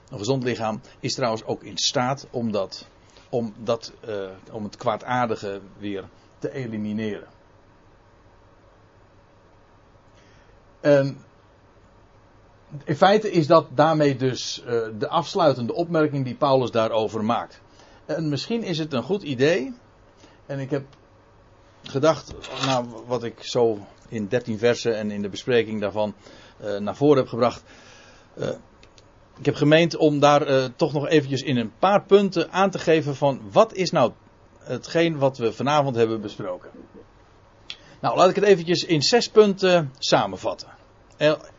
Een 0.10 0.18
gezond 0.18 0.44
lichaam 0.44 0.82
is 1.00 1.14
trouwens 1.14 1.44
ook 1.46 1.64
in 1.64 1.78
staat 1.78 2.28
om, 2.32 2.52
dat, 2.52 2.88
om, 3.30 3.54
dat, 3.58 3.94
eh, 4.00 4.30
om 4.52 4.64
het 4.64 4.78
kwaadaardige 4.78 5.62
weer 5.78 6.04
te 6.40 6.52
elimineren. 6.52 7.28
En 10.82 11.18
in 12.84 12.96
feite 12.96 13.32
is 13.32 13.48
dat 13.48 13.68
daarmee 13.70 14.16
dus 14.16 14.64
eh, 14.64 14.82
de 14.98 15.08
afsluitende 15.08 15.74
opmerking 15.74 16.26
die 16.26 16.36
Paulus 16.36 16.72
daarover 16.72 17.24
maakt. 17.24 17.62
En 18.06 18.30
misschien 18.30 18.64
is 18.64 18.78
het 18.78 18.94
een 18.94 19.04
goed 19.04 19.24
idee. 19.24 19.74
En 20.46 20.60
ik 20.60 20.70
heb 20.70 20.84
gedacht, 21.84 22.34
nou, 22.66 22.86
wat 23.06 23.24
ik 23.24 23.44
zo 23.44 23.80
in 24.10 24.28
13 24.28 24.58
versen 24.58 24.96
en 24.96 25.12
in 25.12 25.22
de 25.22 25.30
bespreking 25.30 25.82
daarvan 25.82 26.16
eh, 26.58 26.78
naar 26.78 26.96
voren 26.96 27.18
heb 27.18 27.28
gebracht. 27.28 27.64
Eh, 28.34 28.50
ik 29.40 29.46
heb 29.46 29.56
gemeend 29.56 29.96
om 29.96 30.20
daar 30.20 30.42
eh, 30.42 30.66
toch 30.76 30.94
nog 30.94 31.08
eventjes 31.08 31.42
in 31.42 31.58
een 31.58 31.74
paar 31.80 32.04
punten 32.04 32.52
aan 32.52 32.70
te 32.70 32.80
geven 32.80 33.16
van 33.16 33.42
wat 33.52 33.74
is 33.74 33.92
nou 33.92 34.12
hetgeen 34.60 35.18
wat 35.18 35.38
we 35.38 35.54
vanavond 35.54 35.96
hebben 35.96 36.22
besproken. 36.22 36.70
Nou, 38.00 38.18
laat 38.18 38.30
ik 38.30 38.36
het 38.36 38.44
eventjes 38.44 38.86
in 38.86 39.02
zes 39.02 39.30
punten 39.30 39.92
samenvatten. 39.98 40.68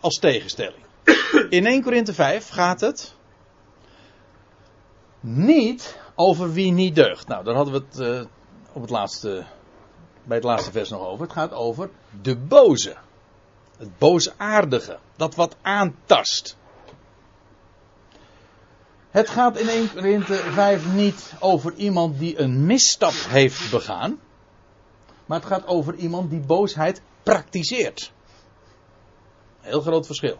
Als 0.00 0.18
tegenstelling. 0.18 0.82
In 1.48 1.66
1 1.66 1.82
Korinthe 1.82 2.14
5 2.14 2.48
gaat 2.48 2.80
het 2.80 3.14
niet 5.20 5.98
over 6.14 6.52
wie 6.52 6.72
niet 6.72 6.94
deugt. 6.94 7.28
Nou, 7.28 7.44
daar 7.44 7.54
hadden 7.54 7.74
we 7.74 7.84
het 7.88 7.98
eh, 7.98 8.26
op 8.72 8.80
het 8.80 8.90
laatste, 8.90 9.44
bij 10.24 10.36
het 10.36 10.46
laatste 10.46 10.70
vers 10.70 10.90
nog 10.90 11.06
over. 11.06 11.24
Het 11.24 11.34
gaat 11.34 11.52
over 11.52 11.90
de 12.22 12.36
boze. 12.36 12.96
Het 13.76 13.98
boosaardige. 13.98 14.98
Dat 15.16 15.34
wat 15.34 15.56
aantast. 15.62 16.56
Het 19.10 19.28
gaat 19.28 19.58
in 19.58 19.68
1 19.68 19.92
Korinthe 19.92 20.34
5 20.34 20.92
niet 20.92 21.32
over 21.40 21.74
iemand 21.74 22.18
die 22.18 22.38
een 22.38 22.66
misstap 22.66 23.14
heeft 23.28 23.70
begaan. 23.70 24.20
Maar 25.26 25.38
het 25.38 25.48
gaat 25.48 25.66
over 25.66 25.94
iemand 25.94 26.30
die 26.30 26.40
boosheid 26.40 27.02
praktiseert. 27.22 28.12
Heel 29.60 29.80
groot 29.80 30.06
verschil. 30.06 30.38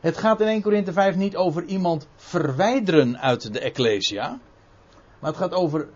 Het 0.00 0.16
gaat 0.16 0.40
in 0.40 0.46
1 0.46 0.62
Korinthe 0.62 0.92
5 0.92 1.16
niet 1.16 1.36
over 1.36 1.64
iemand 1.64 2.06
verwijderen 2.16 3.20
uit 3.20 3.52
de 3.52 3.60
Ecclesia. 3.60 4.38
Maar 5.22 5.30
het 5.30 5.40
gaat 5.40 5.52
over 5.52 5.88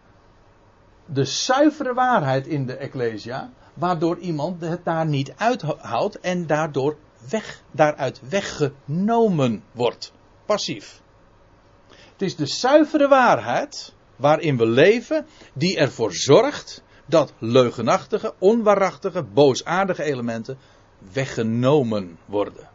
de 1.06 1.24
zuivere 1.24 1.94
waarheid 1.94 2.46
in 2.46 2.66
de 2.66 2.76
Ecclesia. 2.76 3.50
Waardoor 3.74 4.18
iemand 4.18 4.60
het 4.60 4.84
daar 4.84 5.06
niet 5.06 5.32
uithoudt 5.36 6.20
en 6.20 6.46
daardoor 6.46 6.96
weg, 7.30 7.62
daaruit 7.70 8.20
weggenomen 8.28 9.62
wordt. 9.72 10.12
Passief. 10.44 11.00
Het 11.88 12.22
is 12.22 12.36
de 12.36 12.46
zuivere 12.46 13.08
waarheid 13.08 13.94
waarin 14.16 14.56
we 14.56 14.66
leven 14.66 15.26
die 15.52 15.78
ervoor 15.78 16.12
zorgt 16.12 16.82
dat 17.06 17.32
leugenachtige, 17.38 18.34
onwaarachtige, 18.38 19.22
boosaardige 19.22 20.02
elementen 20.02 20.58
weggenomen 21.12 22.18
worden. 22.24 22.68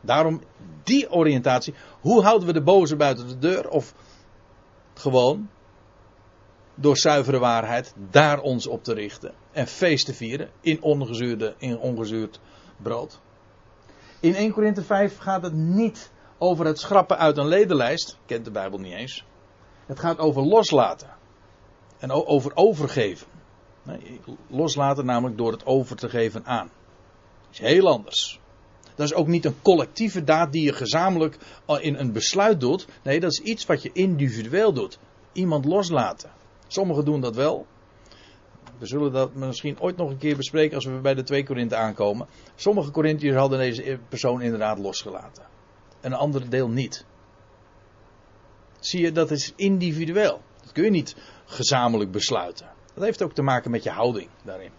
Daarom 0.00 0.40
die 0.82 1.10
oriëntatie. 1.10 1.74
Hoe 2.00 2.22
houden 2.22 2.46
we 2.46 2.52
de 2.52 2.62
boze 2.62 2.96
buiten 2.96 3.28
de 3.28 3.38
deur? 3.38 3.68
Of 3.68 3.94
gewoon 4.98 5.48
door 6.74 6.96
zuivere 6.96 7.38
waarheid 7.38 7.94
daar 8.10 8.40
ons 8.40 8.66
op 8.66 8.84
te 8.84 8.94
richten. 8.94 9.34
En 9.52 9.66
feest 9.66 10.06
te 10.06 10.14
vieren 10.14 10.50
in, 10.60 10.82
ongezuurde, 10.82 11.54
in 11.58 11.78
ongezuurd 11.78 12.40
brood. 12.76 13.20
In 14.20 14.34
1 14.34 14.52
Korinthe 14.52 14.82
5 14.82 15.18
gaat 15.18 15.42
het 15.42 15.52
niet 15.52 16.10
over 16.38 16.66
het 16.66 16.78
schrappen 16.78 17.18
uit 17.18 17.36
een 17.36 17.46
ledenlijst. 17.46 18.18
Kent 18.26 18.44
de 18.44 18.50
Bijbel 18.50 18.78
niet 18.78 18.92
eens. 18.92 19.24
Het 19.86 19.98
gaat 19.98 20.18
over 20.18 20.42
loslaten. 20.42 21.14
En 21.98 22.10
over 22.10 22.52
overgeven. 22.54 23.26
Loslaten 24.48 25.06
namelijk 25.06 25.38
door 25.38 25.52
het 25.52 25.66
over 25.66 25.96
te 25.96 26.08
geven 26.08 26.44
aan. 26.44 26.70
Dat 27.40 27.52
is 27.52 27.58
heel 27.58 27.88
anders. 27.88 28.40
Dat 28.96 29.06
is 29.06 29.14
ook 29.14 29.26
niet 29.26 29.44
een 29.44 29.62
collectieve 29.62 30.24
daad 30.24 30.52
die 30.52 30.64
je 30.64 30.72
gezamenlijk 30.72 31.38
in 31.80 31.94
een 31.94 32.12
besluit 32.12 32.60
doet. 32.60 32.86
Nee, 33.02 33.20
dat 33.20 33.30
is 33.30 33.40
iets 33.40 33.66
wat 33.66 33.82
je 33.82 33.90
individueel 33.92 34.72
doet. 34.72 34.98
Iemand 35.32 35.64
loslaten. 35.64 36.30
Sommigen 36.66 37.04
doen 37.04 37.20
dat 37.20 37.34
wel. 37.34 37.66
We 38.78 38.86
zullen 38.86 39.12
dat 39.12 39.34
misschien 39.34 39.80
ooit 39.80 39.96
nog 39.96 40.10
een 40.10 40.18
keer 40.18 40.36
bespreken 40.36 40.74
als 40.74 40.84
we 40.84 41.00
bij 41.00 41.14
de 41.14 41.22
twee 41.22 41.44
Korinthe 41.44 41.76
aankomen. 41.76 42.26
Sommige 42.54 42.90
Korinthiërs 42.90 43.36
hadden 43.36 43.58
deze 43.58 43.98
persoon 44.08 44.42
inderdaad 44.42 44.78
losgelaten. 44.78 45.44
En 46.00 46.12
een 46.12 46.18
andere 46.18 46.48
deel 46.48 46.68
niet. 46.68 47.04
Zie 48.80 49.00
je, 49.00 49.12
dat 49.12 49.30
is 49.30 49.52
individueel. 49.56 50.40
Dat 50.62 50.72
kun 50.72 50.84
je 50.84 50.90
niet 50.90 51.16
gezamenlijk 51.44 52.10
besluiten. 52.10 52.68
Dat 52.94 53.04
heeft 53.04 53.22
ook 53.22 53.32
te 53.32 53.42
maken 53.42 53.70
met 53.70 53.82
je 53.82 53.90
houding 53.90 54.28
daarin. 54.44 54.70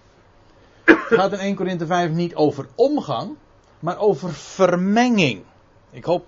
Het 0.83 1.19
gaat 1.19 1.33
in 1.33 1.39
1 1.39 1.55
Korinthe 1.55 1.85
5 1.85 2.11
niet 2.11 2.35
over 2.35 2.67
omgang, 2.75 3.37
maar 3.79 3.97
over 3.97 4.33
vermenging. 4.33 5.43
Ik 5.89 6.05
hoop 6.05 6.27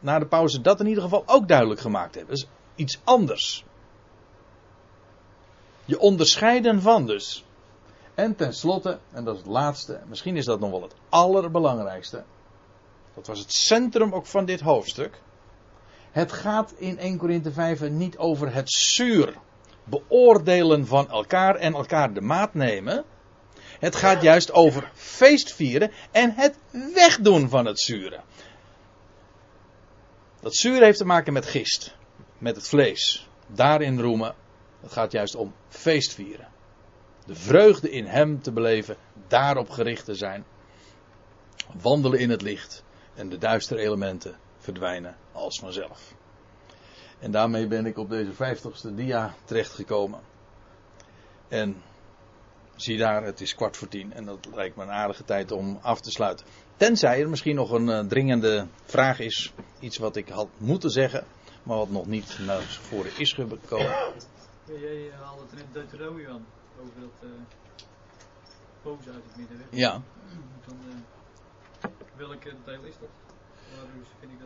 na 0.00 0.18
de 0.18 0.26
pauze 0.26 0.60
dat 0.60 0.80
in 0.80 0.86
ieder 0.86 1.02
geval 1.02 1.22
ook 1.26 1.48
duidelijk 1.48 1.80
gemaakt 1.80 2.14
hebben. 2.14 2.34
Dat 2.34 2.44
is 2.44 2.50
iets 2.74 3.00
anders. 3.04 3.64
Je 5.84 5.98
onderscheiden 5.98 6.82
van 6.82 7.06
dus. 7.06 7.44
En 8.14 8.36
tenslotte, 8.36 8.98
en 9.10 9.24
dat 9.24 9.34
is 9.34 9.40
het 9.40 9.50
laatste, 9.50 10.00
misschien 10.06 10.36
is 10.36 10.44
dat 10.44 10.60
nog 10.60 10.70
wel 10.70 10.82
het 10.82 10.94
allerbelangrijkste. 11.08 12.24
Dat 13.14 13.26
was 13.26 13.38
het 13.38 13.52
centrum 13.52 14.12
ook 14.12 14.26
van 14.26 14.44
dit 14.44 14.60
hoofdstuk. 14.60 15.20
Het 16.10 16.32
gaat 16.32 16.72
in 16.76 16.98
1 16.98 17.18
Korinthe 17.18 17.52
5 17.52 17.90
niet 17.90 18.18
over 18.18 18.54
het 18.54 18.70
zuur 18.70 19.34
beoordelen 19.84 20.86
van 20.86 21.10
elkaar 21.10 21.54
en 21.54 21.74
elkaar 21.74 22.12
de 22.14 22.20
maat 22.20 22.54
nemen. 22.54 23.04
Het 23.78 23.96
gaat 23.96 24.22
juist 24.22 24.52
over 24.52 24.90
feestvieren 24.94 25.90
en 26.10 26.34
het 26.34 26.58
wegdoen 26.94 27.48
van 27.48 27.66
het 27.66 27.80
zure. 27.80 28.20
Dat 30.40 30.54
zuur 30.54 30.82
heeft 30.82 30.98
te 30.98 31.04
maken 31.04 31.32
met 31.32 31.46
gist, 31.46 31.96
met 32.38 32.56
het 32.56 32.68
vlees. 32.68 33.28
Daarin 33.46 34.00
roemen. 34.00 34.34
Het 34.80 34.92
gaat 34.92 35.12
juist 35.12 35.34
om 35.34 35.54
feestvieren. 35.68 36.48
De 37.26 37.34
vreugde 37.34 37.90
in 37.90 38.06
Hem 38.06 38.42
te 38.42 38.52
beleven, 38.52 38.96
daarop 39.28 39.70
gericht 39.70 40.04
te 40.04 40.14
zijn. 40.14 40.44
Wandelen 41.82 42.18
in 42.18 42.30
het 42.30 42.42
licht 42.42 42.84
en 43.14 43.28
de 43.28 43.38
duistere 43.38 43.80
elementen 43.80 44.38
verdwijnen 44.58 45.16
als 45.32 45.58
vanzelf. 45.58 46.14
En 47.18 47.30
daarmee 47.30 47.66
ben 47.66 47.86
ik 47.86 47.98
op 47.98 48.10
deze 48.10 48.32
vijftigste 48.32 48.94
dia 48.94 49.34
terechtgekomen. 49.44 50.20
En 51.48 51.82
zie 52.82 52.98
daar, 52.98 53.24
het 53.24 53.40
is 53.40 53.54
kwart 53.54 53.76
voor 53.76 53.88
tien 53.88 54.12
en 54.12 54.24
dat 54.24 54.48
lijkt 54.54 54.76
me 54.76 54.82
een 54.82 54.90
aardige 54.90 55.24
tijd 55.24 55.52
om 55.52 55.78
af 55.82 56.00
te 56.00 56.10
sluiten. 56.10 56.46
Tenzij 56.76 57.20
er 57.20 57.28
misschien 57.28 57.54
nog 57.54 57.70
een 57.70 57.88
uh, 57.88 58.00
dringende 58.00 58.66
vraag 58.84 59.18
is, 59.18 59.52
iets 59.80 59.98
wat 59.98 60.16
ik 60.16 60.28
had 60.28 60.48
moeten 60.56 60.90
zeggen, 60.90 61.24
maar 61.62 61.76
wat 61.76 61.90
nog 61.90 62.06
niet 62.06 62.38
naar 62.46 62.62
voren 62.62 63.10
is 63.18 63.32
gekomen. 63.32 64.14
Jij 64.64 65.10
haalde 65.20 65.42
het 65.50 65.60
in 65.60 65.66
Deuteronomium 65.72 66.44
over 66.80 67.00
dat 67.00 67.30
uh, 67.30 67.30
boos 68.82 69.06
uit 69.06 69.24
het 69.26 69.36
middenweg. 69.36 69.66
Ja. 69.70 70.02
Dan, 70.66 70.76
uh, 70.88 71.90
welke 72.16 72.54
deel 72.64 72.84
is 72.84 72.94
dat? 73.00 73.08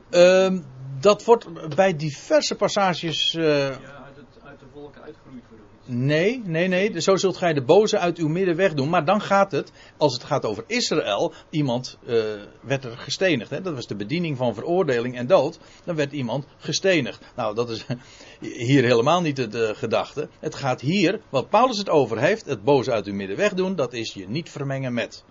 Dat? 0.08 0.20
Um, 0.20 0.64
dat 1.00 1.24
wordt 1.24 1.74
bij 1.76 1.96
diverse 1.96 2.54
passages. 2.54 3.32
Ja, 3.32 3.68
uit, 3.68 4.16
het, 4.16 4.42
uit 4.44 4.60
de 4.60 4.66
volken 4.72 5.02
uitgeroeid 5.02 5.44
worden. 5.48 5.61
Nee, 5.84 6.42
nee, 6.44 6.68
nee. 6.68 7.00
Zo 7.00 7.16
zult 7.16 7.36
gij 7.36 7.52
de 7.52 7.62
boze 7.62 7.98
uit 7.98 8.18
uw 8.18 8.28
midden 8.28 8.56
wegdoen. 8.56 8.88
Maar 8.88 9.04
dan 9.04 9.20
gaat 9.20 9.52
het, 9.52 9.72
als 9.96 10.12
het 10.12 10.24
gaat 10.24 10.44
over 10.44 10.64
Israël, 10.66 11.32
iemand 11.50 11.98
uh, 12.06 12.24
werd 12.60 12.84
er 12.84 12.96
gestenigd. 12.98 13.50
Hè? 13.50 13.60
Dat 13.60 13.74
was 13.74 13.86
de 13.86 13.96
bediening 13.96 14.36
van 14.36 14.54
veroordeling 14.54 15.16
en 15.16 15.26
dood. 15.26 15.58
Dan 15.84 15.96
werd 15.96 16.12
iemand 16.12 16.46
gestenigd. 16.58 17.24
Nou, 17.36 17.54
dat 17.54 17.70
is 17.70 17.86
hier 18.68 18.82
helemaal 18.82 19.20
niet 19.20 19.36
de, 19.36 19.48
de 19.48 19.74
gedachte. 19.74 20.28
Het 20.40 20.54
gaat 20.54 20.80
hier, 20.80 21.20
wat 21.28 21.48
Paulus 21.48 21.78
het 21.78 21.88
over 21.88 22.18
heeft, 22.18 22.46
het 22.46 22.64
boze 22.64 22.92
uit 22.92 23.06
uw 23.06 23.14
midden 23.14 23.36
wegdoen, 23.36 23.76
dat 23.76 23.92
is 23.92 24.14
je 24.14 24.28
niet 24.28 24.50
vermengen 24.50 24.94
met. 24.94 25.24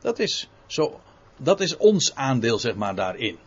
Dat 0.00 0.18
is 0.18 0.48
zo 0.66 1.00
dat 1.42 1.60
is 1.60 1.76
ons 1.76 2.14
aandeel, 2.14 2.58
zeg 2.58 2.74
maar, 2.74 2.94
daarin. 2.94 3.38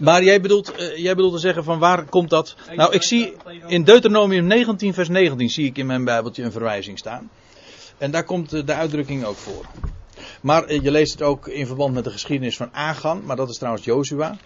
Maar 0.00 0.22
jij 0.22 0.40
bedoelt, 0.40 0.80
uh, 0.80 0.96
jij 0.96 1.14
bedoelt 1.14 1.32
te 1.32 1.38
zeggen 1.38 1.64
van 1.64 1.78
waar 1.78 2.04
komt 2.04 2.30
dat? 2.30 2.56
Nou, 2.74 2.92
ik 2.92 3.02
zie 3.02 3.36
in 3.66 3.84
Deuteronomium 3.84 4.46
19, 4.46 4.94
vers 4.94 5.08
19 5.08 5.50
zie 5.50 5.66
ik 5.66 5.78
in 5.78 5.86
mijn 5.86 6.04
Bijbeltje 6.04 6.42
een 6.42 6.52
verwijzing 6.52 6.98
staan. 6.98 7.30
En 7.98 8.10
daar 8.10 8.24
komt 8.24 8.66
de 8.66 8.74
uitdrukking 8.74 9.24
ook 9.24 9.36
voor. 9.36 9.64
Maar 10.40 10.70
uh, 10.70 10.82
je 10.82 10.90
leest 10.90 11.12
het 11.12 11.22
ook 11.22 11.48
in 11.48 11.66
verband 11.66 11.94
met 11.94 12.04
de 12.04 12.10
geschiedenis 12.10 12.56
van 12.56 12.72
Agan, 12.72 13.24
maar 13.24 13.36
dat 13.36 13.48
is 13.48 13.56
trouwens 13.56 13.84
Jozua. 13.84 14.36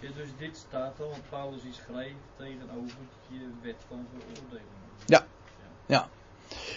Ja, 0.00 0.08
dus 0.16 0.28
dit 0.38 0.64
staat 0.68 1.00
al, 1.00 1.08
want 1.10 1.22
Paulus 1.30 1.60
is 1.70 1.76
schrijft 1.86 2.14
tegenover 2.36 2.96
je 3.28 3.48
wet 3.62 3.76
van 3.88 4.06
veroordeling. 4.10 4.66
Ja, 5.06 5.26
ja. 5.86 6.08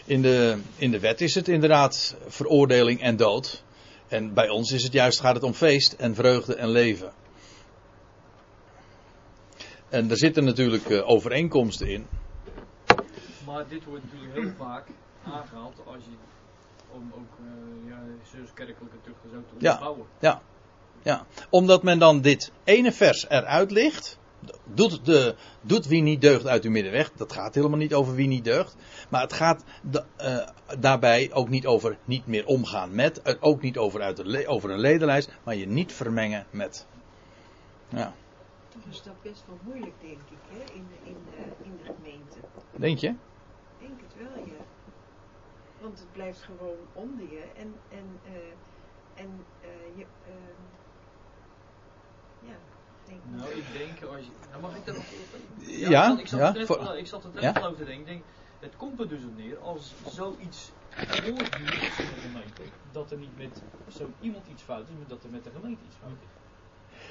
In 0.05 0.21
de, 0.21 0.57
in 0.75 0.91
de 0.91 0.99
wet 0.99 1.21
is 1.21 1.35
het 1.35 1.47
inderdaad 1.47 2.15
veroordeling 2.27 3.01
en 3.01 3.15
dood. 3.15 3.63
En 4.07 4.33
bij 4.33 4.49
ons 4.49 4.71
is 4.71 4.83
het 4.83 4.93
juist, 4.93 5.19
gaat 5.19 5.35
het 5.35 5.43
om 5.43 5.53
feest 5.53 5.93
en 5.93 6.15
vreugde 6.15 6.55
en 6.55 6.69
leven. 6.69 7.13
En 9.89 10.09
er 10.09 10.17
zitten 10.17 10.43
natuurlijk 10.43 10.89
uh, 10.89 11.09
overeenkomsten 11.09 11.87
in. 11.87 12.07
Maar 13.45 13.67
dit 13.67 13.83
wordt 13.83 14.03
natuurlijk 14.03 14.33
heel 14.33 14.51
vaak 14.57 14.87
aangehaald 15.23 15.75
als 15.85 16.03
je, 16.03 16.11
om 16.91 17.11
ook 17.15 17.37
uh, 17.41 17.89
ja, 17.89 17.99
kerkelijke 18.53 18.97
tucht 19.03 19.17
zo 19.31 19.43
te 19.47 19.53
onderbouwen. 19.53 20.05
Ja, 20.19 20.29
ja, 20.29 20.41
ja, 21.03 21.25
omdat 21.49 21.83
men 21.83 21.99
dan 21.99 22.21
dit 22.21 22.51
ene 22.63 22.91
vers 22.91 23.29
eruit 23.29 23.71
ligt. 23.71 24.19
Doet, 24.63 25.05
de, 25.05 25.35
doet 25.61 25.87
wie 25.87 26.01
niet 26.01 26.21
deugt 26.21 26.47
uit 26.47 26.63
uw 26.63 26.71
midden 26.71 26.91
weg. 26.91 27.11
Dat 27.11 27.33
gaat 27.33 27.55
helemaal 27.55 27.77
niet 27.77 27.93
over 27.93 28.15
wie 28.15 28.27
niet 28.27 28.43
deugt. 28.43 28.75
Maar 29.09 29.21
het 29.21 29.33
gaat 29.33 29.63
de, 29.81 30.03
uh, 30.21 30.79
daarbij 30.79 31.33
ook 31.33 31.49
niet 31.49 31.65
over 31.65 31.97
niet 32.05 32.27
meer 32.27 32.45
omgaan 32.45 32.95
met. 32.95 33.41
Ook 33.41 33.61
niet 33.61 33.77
over, 33.77 34.01
uit 34.01 34.17
de 34.17 34.47
over 34.47 34.69
een 34.69 34.79
ledenlijst. 34.79 35.31
Maar 35.43 35.55
je 35.55 35.67
niet 35.67 35.93
vermengen 35.93 36.45
met. 36.49 36.87
Ja. 37.89 38.13
Is 38.89 39.03
dat 39.03 39.21
best 39.21 39.43
wel 39.47 39.59
moeilijk, 39.61 39.93
denk 40.01 40.19
ik, 40.29 40.37
hè? 40.47 40.73
In, 40.73 40.87
de, 40.89 41.09
in, 41.09 41.17
de, 41.29 41.63
in 41.63 41.77
de 41.77 41.93
gemeente. 41.93 42.37
Denk 42.71 42.97
je? 42.97 43.07
Ik 43.07 43.17
denk 43.79 44.01
het 44.01 44.15
wel, 44.17 44.45
ja. 44.45 44.63
Want 45.81 45.99
het 45.99 46.11
blijft 46.11 46.41
gewoon 46.41 46.77
onder 46.93 47.31
je. 47.31 47.43
En, 47.57 47.75
en, 47.89 48.19
uh, 48.25 49.23
en 49.23 49.45
je. 49.95 50.05
ja. 52.41 52.55
Nou, 53.31 53.49
ik 53.49 53.63
denk 53.77 54.11
als 54.11 54.25
je. 54.25 54.31
Nou, 54.49 54.61
mag 54.61 54.75
ik 54.75 54.85
dat 54.85 54.95
nog 54.95 55.05
Ja, 55.57 55.89
ja, 55.89 56.19
ik 56.19 56.27
zat, 56.27 56.39
ja, 56.39 56.65
voor, 56.65 56.97
ik 56.97 57.07
zat 57.07 57.23
er 57.23 57.29
net 57.33 57.43
ja? 57.43 57.49
over 57.49 57.75
te 57.75 57.85
denken. 57.85 57.99
Ik 57.99 58.05
denk, 58.05 58.23
het 58.59 58.75
komt 58.77 58.99
er 58.99 59.07
dus 59.07 59.23
op 59.23 59.37
neer 59.37 59.57
als 59.57 59.93
zoiets 60.09 60.71
voortduurt 60.89 61.57
in 61.59 61.65
de 61.65 62.21
gemeente, 62.21 62.61
dat 62.91 63.11
er 63.11 63.17
niet 63.17 63.37
met 63.37 63.61
zo 63.97 64.09
iemand 64.19 64.43
iets 64.51 64.63
fout 64.63 64.87
is, 64.89 64.95
maar 64.97 65.07
dat 65.07 65.23
er 65.23 65.29
met 65.29 65.43
de 65.43 65.49
gemeente 65.55 65.81
iets 65.87 65.95
fout 66.01 66.11
is. 66.11 66.27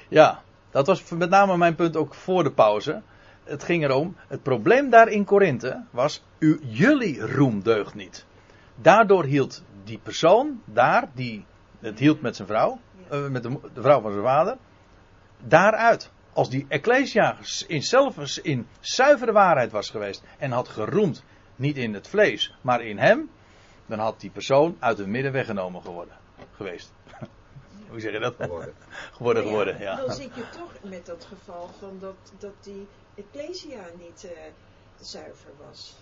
Ja, 0.07 0.43
dat 0.69 0.87
was 0.87 1.09
met 1.09 1.29
name 1.29 1.57
mijn 1.57 1.75
punt 1.75 1.95
ook 1.95 2.13
voor 2.13 2.43
de 2.43 2.51
pauze. 2.51 3.01
Het 3.43 3.63
ging 3.63 3.83
erom, 3.83 4.15
het 4.27 4.43
probleem 4.43 4.89
daar 4.89 5.07
in 5.07 5.25
Korinthe 5.25 5.83
was, 5.89 6.23
u, 6.39 6.59
jullie 6.63 7.19
roem 7.19 7.61
deugt 7.61 7.93
niet. 7.93 8.25
Daardoor 8.75 9.23
hield 9.23 9.63
die 9.83 9.99
persoon 10.03 10.61
daar, 10.65 11.09
die 11.13 11.45
het 11.79 11.99
hield 11.99 12.21
met 12.21 12.35
zijn 12.35 12.47
vrouw, 12.47 12.79
uh, 13.11 13.27
met 13.27 13.43
de, 13.43 13.59
de 13.73 13.81
vrouw 13.81 14.01
van 14.01 14.11
zijn 14.11 14.23
vader, 14.23 14.57
daaruit. 15.43 16.11
Als 16.33 16.49
die 16.49 16.65
Ecclesia 16.67 17.37
in 17.67 17.83
zelf 17.83 18.37
in 18.37 18.67
zuivere 18.79 19.31
waarheid 19.31 19.71
was 19.71 19.89
geweest 19.89 20.23
en 20.37 20.51
had 20.51 20.67
geroemd, 20.67 21.23
niet 21.55 21.77
in 21.77 21.93
het 21.93 22.07
vlees, 22.07 22.55
maar 22.61 22.81
in 22.81 22.97
hem, 22.97 23.29
dan 23.85 23.99
had 23.99 24.19
die 24.19 24.29
persoon 24.29 24.77
uit 24.79 24.97
het 24.97 25.07
midden 25.07 25.31
weggenomen 25.31 25.81
geworden, 25.81 26.15
geweest. 26.55 26.91
Hoe 27.89 27.99
zeg 27.99 28.11
je 28.11 28.19
dat? 28.19 28.35
Geworden. 28.39 28.73
geworden, 29.17 29.43
ja, 29.43 29.49
geworden, 29.49 29.79
ja. 29.79 29.95
Dan 29.95 30.11
zit 30.21 30.35
je 30.35 30.49
toch 30.49 30.71
met 30.81 31.05
dat 31.05 31.25
geval 31.25 31.69
van 31.79 31.97
dat, 31.99 32.15
dat 32.39 32.53
die 32.63 32.87
Ecclesia 33.15 33.83
niet 33.97 34.23
uh, 34.25 34.31
zuiver 34.99 35.51
was. 35.67 35.95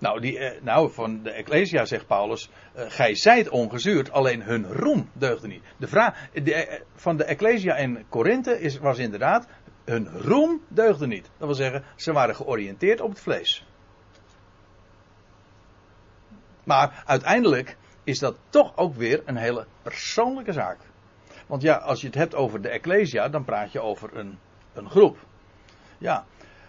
Nou, 0.00 0.20
die, 0.20 0.38
eh, 0.38 0.62
nou, 0.62 0.90
van 0.92 1.22
de 1.22 1.30
Ecclesia 1.30 1.84
zegt 1.84 2.06
Paulus, 2.06 2.50
eh, 2.72 2.84
gij 2.88 3.14
zijt 3.14 3.48
ongezuurd, 3.48 4.10
alleen 4.10 4.42
hun 4.42 4.72
roem 4.72 5.10
deugde 5.12 5.46
niet. 5.46 5.62
De 5.76 5.86
vraag 5.86 6.28
eh, 6.32 6.80
van 6.94 7.16
de 7.16 7.24
Ecclesia 7.24 7.76
in 7.76 8.04
Korinthe 8.08 8.78
was 8.80 8.98
inderdaad, 8.98 9.46
hun 9.84 10.08
roem 10.08 10.62
deugde 10.68 11.06
niet. 11.06 11.30
Dat 11.36 11.46
wil 11.46 11.54
zeggen, 11.54 11.84
ze 11.96 12.12
waren 12.12 12.34
georiënteerd 12.34 13.00
op 13.00 13.10
het 13.10 13.20
vlees. 13.20 13.66
Maar 16.64 17.02
uiteindelijk 17.06 17.76
is 18.04 18.18
dat 18.18 18.36
toch 18.48 18.76
ook 18.76 18.94
weer 18.94 19.22
een 19.24 19.36
hele 19.36 19.66
persoonlijke 19.82 20.52
zaak. 20.52 20.78
Want 21.46 21.62
ja, 21.62 21.76
als 21.76 22.00
je 22.00 22.06
het 22.06 22.16
hebt 22.16 22.34
over 22.34 22.62
de 22.62 22.68
Ecclesia, 22.68 23.28
dan 23.28 23.44
praat 23.44 23.72
je 23.72 23.80
over 23.80 24.16
een, 24.16 24.38
een 24.72 24.90
groep. 24.90 25.18
Ja, 25.98 26.24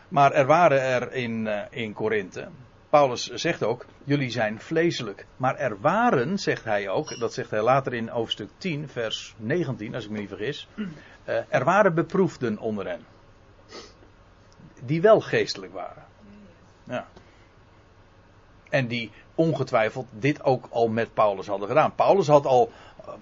maar 0.08 0.32
er 0.32 0.46
waren 0.46 0.82
er 0.82 1.12
in, 1.12 1.48
in 1.70 1.94
Korinthe. 1.94 2.48
Paulus 2.92 3.28
zegt 3.28 3.64
ook, 3.64 3.86
jullie 4.04 4.30
zijn 4.30 4.60
vleeselijk. 4.60 5.26
Maar 5.38 5.56
er 5.56 5.80
waren, 5.80 6.38
zegt 6.38 6.64
hij 6.64 6.90
ook, 6.90 7.20
dat 7.20 7.34
zegt 7.34 7.50
hij 7.50 7.62
later 7.62 7.94
in 7.94 8.08
hoofdstuk 8.08 8.50
10, 8.58 8.90
vers 8.90 9.34
19, 9.38 9.96
als 9.96 10.04
ik 10.04 10.10
me 10.10 10.20
niet 10.20 10.30
vergis. 10.30 10.68
Uh, 10.76 10.86
er 11.50 11.64
waren 11.64 11.94
beproefden 11.94 12.58
onder 12.58 12.88
hen. 12.88 13.06
Die 14.86 15.02
wel 15.02 15.20
geestelijk 15.20 15.74
waren. 15.74 16.04
Ja. 16.84 17.08
En 18.70 18.88
die 18.88 19.12
ongetwijfeld 19.36 20.08
dit 20.12 20.44
ook 20.44 20.68
al 20.70 20.88
met 20.88 21.14
Paulus 21.14 21.48
hadden 21.48 21.68
gedaan. 21.68 21.96
Paulus 21.96 22.28
had 22.28 22.46
al. 22.46 22.72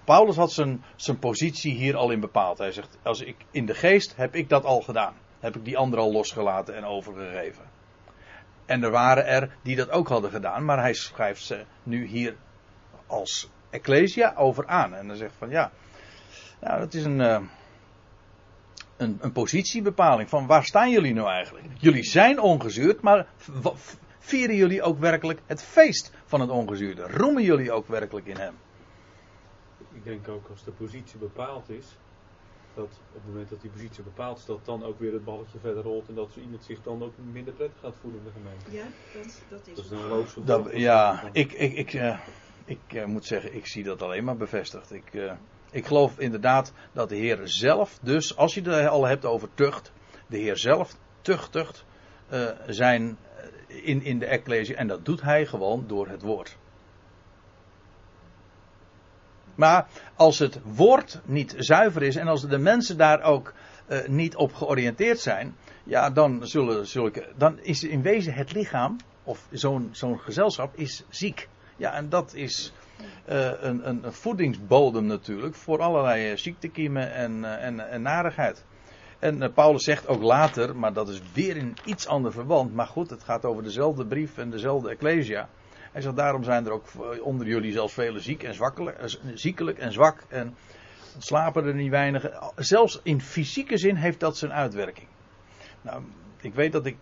Paulus 0.03 0.35
had 0.35 0.51
zijn, 0.51 0.83
zijn 0.95 1.19
positie 1.19 1.73
hier 1.73 1.95
al 1.95 2.11
in 2.11 2.19
bepaald. 2.19 2.57
Hij 2.57 2.71
zegt: 2.71 2.97
Als 3.03 3.21
ik 3.21 3.35
in 3.51 3.65
de 3.65 3.75
geest 3.75 4.15
heb 4.15 4.35
ik 4.35 4.49
dat 4.49 4.65
al 4.65 4.81
gedaan. 4.81 5.13
Heb 5.39 5.55
ik 5.55 5.65
die 5.65 5.77
anderen 5.77 6.05
al 6.05 6.11
losgelaten 6.11 6.75
en 6.75 6.85
overgegeven. 6.85 7.68
En 8.69 8.83
er 8.83 8.91
waren 8.91 9.25
er 9.25 9.49
die 9.61 9.75
dat 9.75 9.89
ook 9.89 10.07
hadden 10.07 10.31
gedaan, 10.31 10.65
maar 10.65 10.79
hij 10.79 10.93
schrijft 10.93 11.43
ze 11.43 11.65
nu 11.83 12.05
hier 12.05 12.35
als 13.07 13.49
Ecclesia 13.69 14.33
over 14.35 14.67
aan. 14.67 14.93
En 14.93 15.07
dan 15.07 15.15
zegt 15.15 15.35
van 15.37 15.49
ja, 15.49 15.71
nou 16.61 16.79
dat 16.79 16.93
is 16.93 17.03
een, 17.03 17.19
uh, 17.19 17.41
een, 18.97 19.17
een 19.21 19.31
positiebepaling 19.31 20.29
van 20.29 20.47
waar 20.47 20.63
staan 20.63 20.89
jullie 20.89 21.13
nou 21.13 21.29
eigenlijk? 21.29 21.65
Jullie 21.77 22.03
zijn 22.03 22.39
ongezuurd, 22.39 23.01
maar 23.01 23.27
vieren 24.19 24.55
jullie 24.55 24.81
ook 24.81 24.99
werkelijk 24.99 25.41
het 25.45 25.63
feest 25.63 26.11
van 26.25 26.41
het 26.41 26.49
ongezuurde? 26.49 27.07
Roemen 27.07 27.43
jullie 27.43 27.71
ook 27.71 27.87
werkelijk 27.87 28.25
in 28.25 28.37
hem? 28.37 28.55
Ik 29.93 30.03
denk 30.03 30.27
ook 30.27 30.49
als 30.49 30.63
de 30.63 30.71
positie 30.71 31.19
bepaald 31.19 31.69
is, 31.69 31.97
dat 32.73 32.99
op 33.09 33.13
het 33.13 33.25
moment 33.25 33.49
dat 33.49 33.61
die 33.61 33.69
positie 33.69 34.03
bepaald 34.03 34.37
is, 34.37 34.45
dat 34.45 34.65
dan 34.65 34.83
ook 34.83 34.99
weer 34.99 35.13
het 35.13 35.23
balletje 35.23 35.59
verder 35.59 35.83
rolt 35.83 36.07
en 36.07 36.15
dat 36.15 36.31
zo 36.31 36.39
iemand 36.39 36.63
zich 36.63 36.81
dan 36.81 37.03
ook 37.03 37.13
minder 37.17 37.53
prettig 37.53 37.79
gaat 37.79 37.95
voelen 38.01 38.19
in 38.19 38.25
de 38.25 38.31
gemeente. 38.31 38.71
Ja, 38.71 38.85
dat, 39.13 39.43
dat 39.49 39.67
is, 39.67 39.75
dat 39.75 39.85
is 39.85 39.91
een 39.91 40.07
logische 40.07 40.43
dat, 40.43 40.69
Ja, 40.73 41.29
ik, 41.31 41.51
ik, 41.51 41.73
ik, 41.73 41.93
uh, 41.93 42.19
ik 42.65 42.93
uh, 42.93 43.05
moet 43.05 43.25
zeggen, 43.25 43.55
ik 43.55 43.67
zie 43.67 43.83
dat 43.83 44.01
alleen 44.01 44.23
maar 44.23 44.37
bevestigd. 44.37 44.91
Ik, 44.91 45.13
uh, 45.13 45.33
ik 45.71 45.85
geloof 45.85 46.19
inderdaad 46.19 46.73
dat 46.93 47.09
de 47.09 47.15
Heer 47.15 47.39
zelf, 47.43 47.99
dus 48.01 48.35
als 48.35 48.53
je 48.53 48.61
het 48.61 48.87
al 48.87 49.05
hebt 49.05 49.25
over 49.25 49.49
tucht, 49.53 49.91
de 50.27 50.37
Heer 50.37 50.57
zelf 50.57 50.97
tuchtigt 51.21 51.85
zijn 52.67 53.17
in, 53.67 54.03
in 54.03 54.19
de 54.19 54.25
Ecclesia. 54.25 54.75
En 54.75 54.87
dat 54.87 55.05
doet 55.05 55.21
hij 55.21 55.45
gewoon 55.45 55.87
door 55.87 56.07
het 56.07 56.21
woord. 56.21 56.57
Maar 59.59 59.87
als 60.15 60.39
het 60.39 60.59
woord 60.63 61.21
niet 61.25 61.53
zuiver 61.57 62.03
is 62.03 62.15
en 62.15 62.27
als 62.27 62.41
de 62.41 62.57
mensen 62.57 62.97
daar 62.97 63.23
ook 63.23 63.53
uh, 63.87 64.07
niet 64.07 64.35
op 64.35 64.53
georiënteerd 64.53 65.19
zijn, 65.19 65.55
ja, 65.83 66.09
dan, 66.09 66.47
zullen, 66.47 66.87
zulke, 66.87 67.27
dan 67.37 67.59
is 67.61 67.83
in 67.83 68.01
wezen 68.01 68.33
het 68.33 68.51
lichaam, 68.51 68.97
of 69.23 69.47
zo'n 69.91 70.19
gezelschap, 70.19 70.75
is 70.75 71.03
ziek. 71.09 71.49
Ja, 71.77 71.93
en 71.93 72.09
dat 72.09 72.33
is 72.33 72.73
uh, 73.29 73.51
een, 73.59 73.87
een, 73.87 74.13
voedingsbodem 74.13 75.05
natuurlijk 75.05 75.55
voor 75.55 75.81
allerlei 75.81 76.37
ziektekiemen 76.37 77.13
en, 77.13 77.37
uh, 77.37 77.65
en, 77.65 77.89
en 77.89 78.01
narigheid. 78.01 78.65
En 79.19 79.53
Paulus 79.53 79.83
zegt 79.83 80.07
ook 80.07 80.21
later, 80.21 80.75
maar 80.75 80.93
dat 80.93 81.09
is 81.09 81.21
weer 81.33 81.57
in 81.57 81.75
iets 81.85 82.07
ander 82.07 82.31
verband. 82.31 82.73
Maar 82.73 82.87
goed, 82.87 83.09
het 83.09 83.23
gaat 83.23 83.45
over 83.45 83.63
dezelfde 83.63 84.05
brief 84.05 84.37
en 84.37 84.49
dezelfde 84.49 84.89
Ecclesia. 84.89 85.49
Hij 85.91 86.01
zegt, 86.01 86.15
daarom 86.15 86.43
zijn 86.43 86.65
er 86.65 86.71
ook 86.71 86.87
onder 87.21 87.47
jullie 87.47 87.71
zelfs 87.71 87.93
vele 87.93 88.19
ziek 88.19 88.43
en 88.43 88.53
zwakkelijk, 88.53 89.17
ziekelijk 89.33 89.77
en 89.77 89.91
zwak. 89.91 90.23
En 90.27 90.55
slapen 91.17 91.65
er 91.65 91.73
niet 91.73 91.89
weinigen. 91.89 92.51
Zelfs 92.55 92.99
in 93.03 93.21
fysieke 93.21 93.77
zin 93.77 93.95
heeft 93.95 94.19
dat 94.19 94.37
zijn 94.37 94.53
uitwerking. 94.53 95.07
Nou, 95.81 96.03
ik 96.41 96.53
weet 96.53 96.71
dat 96.71 96.85
ik 96.85 96.97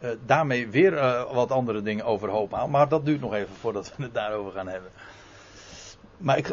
uh, 0.00 0.10
daarmee 0.26 0.68
weer 0.68 0.94
wat 1.32 1.50
andere 1.50 1.82
dingen 1.82 2.04
overhoop 2.04 2.52
haal. 2.52 2.68
Maar 2.68 2.88
dat 2.88 3.04
duurt 3.04 3.20
nog 3.20 3.34
even 3.34 3.54
voordat 3.54 3.96
we 3.96 4.02
het 4.02 4.14
daarover 4.14 4.52
gaan 4.52 4.68
hebben. 4.68 4.90
Maar 6.16 6.38
ik, 6.38 6.48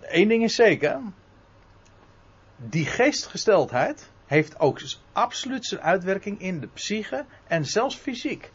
één 0.00 0.28
ding 0.28 0.42
is 0.42 0.54
zeker 0.54 1.00
die 2.68 2.86
geestgesteldheid 2.86 4.10
heeft 4.26 4.58
ook 4.58 4.80
absoluut 5.12 5.66
zijn 5.66 5.80
uitwerking 5.80 6.40
in 6.40 6.60
de 6.60 6.66
psyche 6.66 7.24
en 7.46 7.64
zelfs 7.64 7.96
fysiek. 7.96 8.52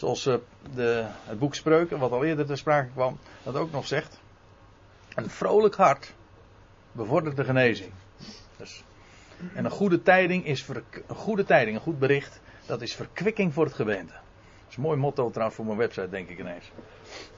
Zoals 0.00 0.26
uh, 0.26 0.34
de, 0.74 1.04
het 1.24 1.38
boek 1.38 1.54
Spreuken, 1.54 1.98
wat 1.98 2.10
al 2.10 2.24
eerder 2.24 2.46
ter 2.46 2.58
sprake 2.58 2.90
kwam, 2.92 3.18
dat 3.42 3.56
ook 3.56 3.72
nog 3.72 3.86
zegt. 3.86 4.18
Een 5.14 5.30
vrolijk 5.30 5.74
hart 5.74 6.12
bevordert 6.92 7.36
de 7.36 7.44
genezing. 7.44 7.92
Dus, 8.56 8.84
en 9.54 9.64
een 9.64 9.70
goede 9.70 10.02
tijding 10.02 10.46
is 10.46 10.68
een 11.06 11.16
goede 11.16 11.44
tijding, 11.44 11.76
een 11.76 11.82
goed 11.82 11.98
bericht, 11.98 12.40
dat 12.66 12.82
is 12.82 12.94
verkwikking 12.94 13.54
voor 13.54 13.64
het 13.64 13.74
gewente. 13.74 14.12
Dat 14.12 14.70
is 14.70 14.76
een 14.76 14.82
mooi 14.82 14.98
motto 14.98 15.30
trouwens 15.30 15.56
voor 15.56 15.66
mijn 15.66 15.78
website, 15.78 16.10
denk 16.10 16.28
ik 16.28 16.38
ineens. 16.38 16.72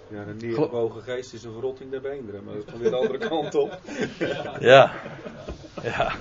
Ja, 0.08 0.20
een 0.20 0.36
neergebogen 0.36 1.02
geest 1.02 1.32
is 1.32 1.44
een 1.44 1.52
verrotting 1.52 1.90
der 1.90 2.00
beenderen, 2.00 2.44
maar 2.44 2.54
dat 2.54 2.66
is 2.66 2.80
weer 2.80 2.90
de 2.90 2.96
andere 2.96 3.28
kant 3.28 3.54
op. 3.54 3.78
Ja. 4.18 4.58
Ja. 4.60 4.92
ja 5.82 6.12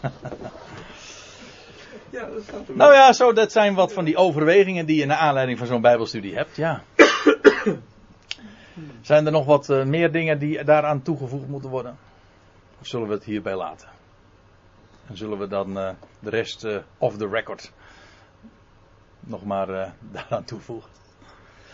dat 2.20 2.76
nou 2.76 2.92
ja, 2.92 3.12
zo, 3.12 3.32
dat 3.32 3.52
zijn 3.52 3.74
wat 3.74 3.92
van 3.92 4.04
die 4.04 4.16
overwegingen 4.16 4.86
die 4.86 4.96
je 4.96 5.06
naar 5.06 5.16
aanleiding 5.16 5.58
van 5.58 5.66
zo'n 5.66 5.80
Bijbelstudie 5.80 6.34
hebt, 6.34 6.56
ja. 6.56 6.82
Zijn 9.00 9.26
er 9.26 9.32
nog 9.32 9.46
wat 9.46 9.68
uh, 9.68 9.84
meer 9.84 10.12
dingen 10.12 10.38
die 10.38 10.64
daaraan 10.64 11.02
toegevoegd 11.02 11.46
moeten 11.46 11.70
worden? 11.70 11.98
Of 12.80 12.86
zullen 12.86 13.08
we 13.08 13.14
het 13.14 13.24
hierbij 13.24 13.56
laten? 13.56 13.88
En 15.06 15.16
zullen 15.16 15.38
we 15.38 15.46
dan 15.46 15.78
uh, 15.78 15.90
de 16.18 16.30
rest 16.30 16.64
uh, 16.64 16.78
off 16.98 17.16
the 17.16 17.28
record 17.28 17.72
nog 19.20 19.44
maar 19.44 19.66
daaraan 20.12 20.44
toevoegen? 20.44 20.90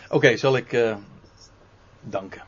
Oké, 0.05 0.15
okay, 0.15 0.37
zal 0.37 0.57
ik 0.57 0.97
danken. 2.01 2.43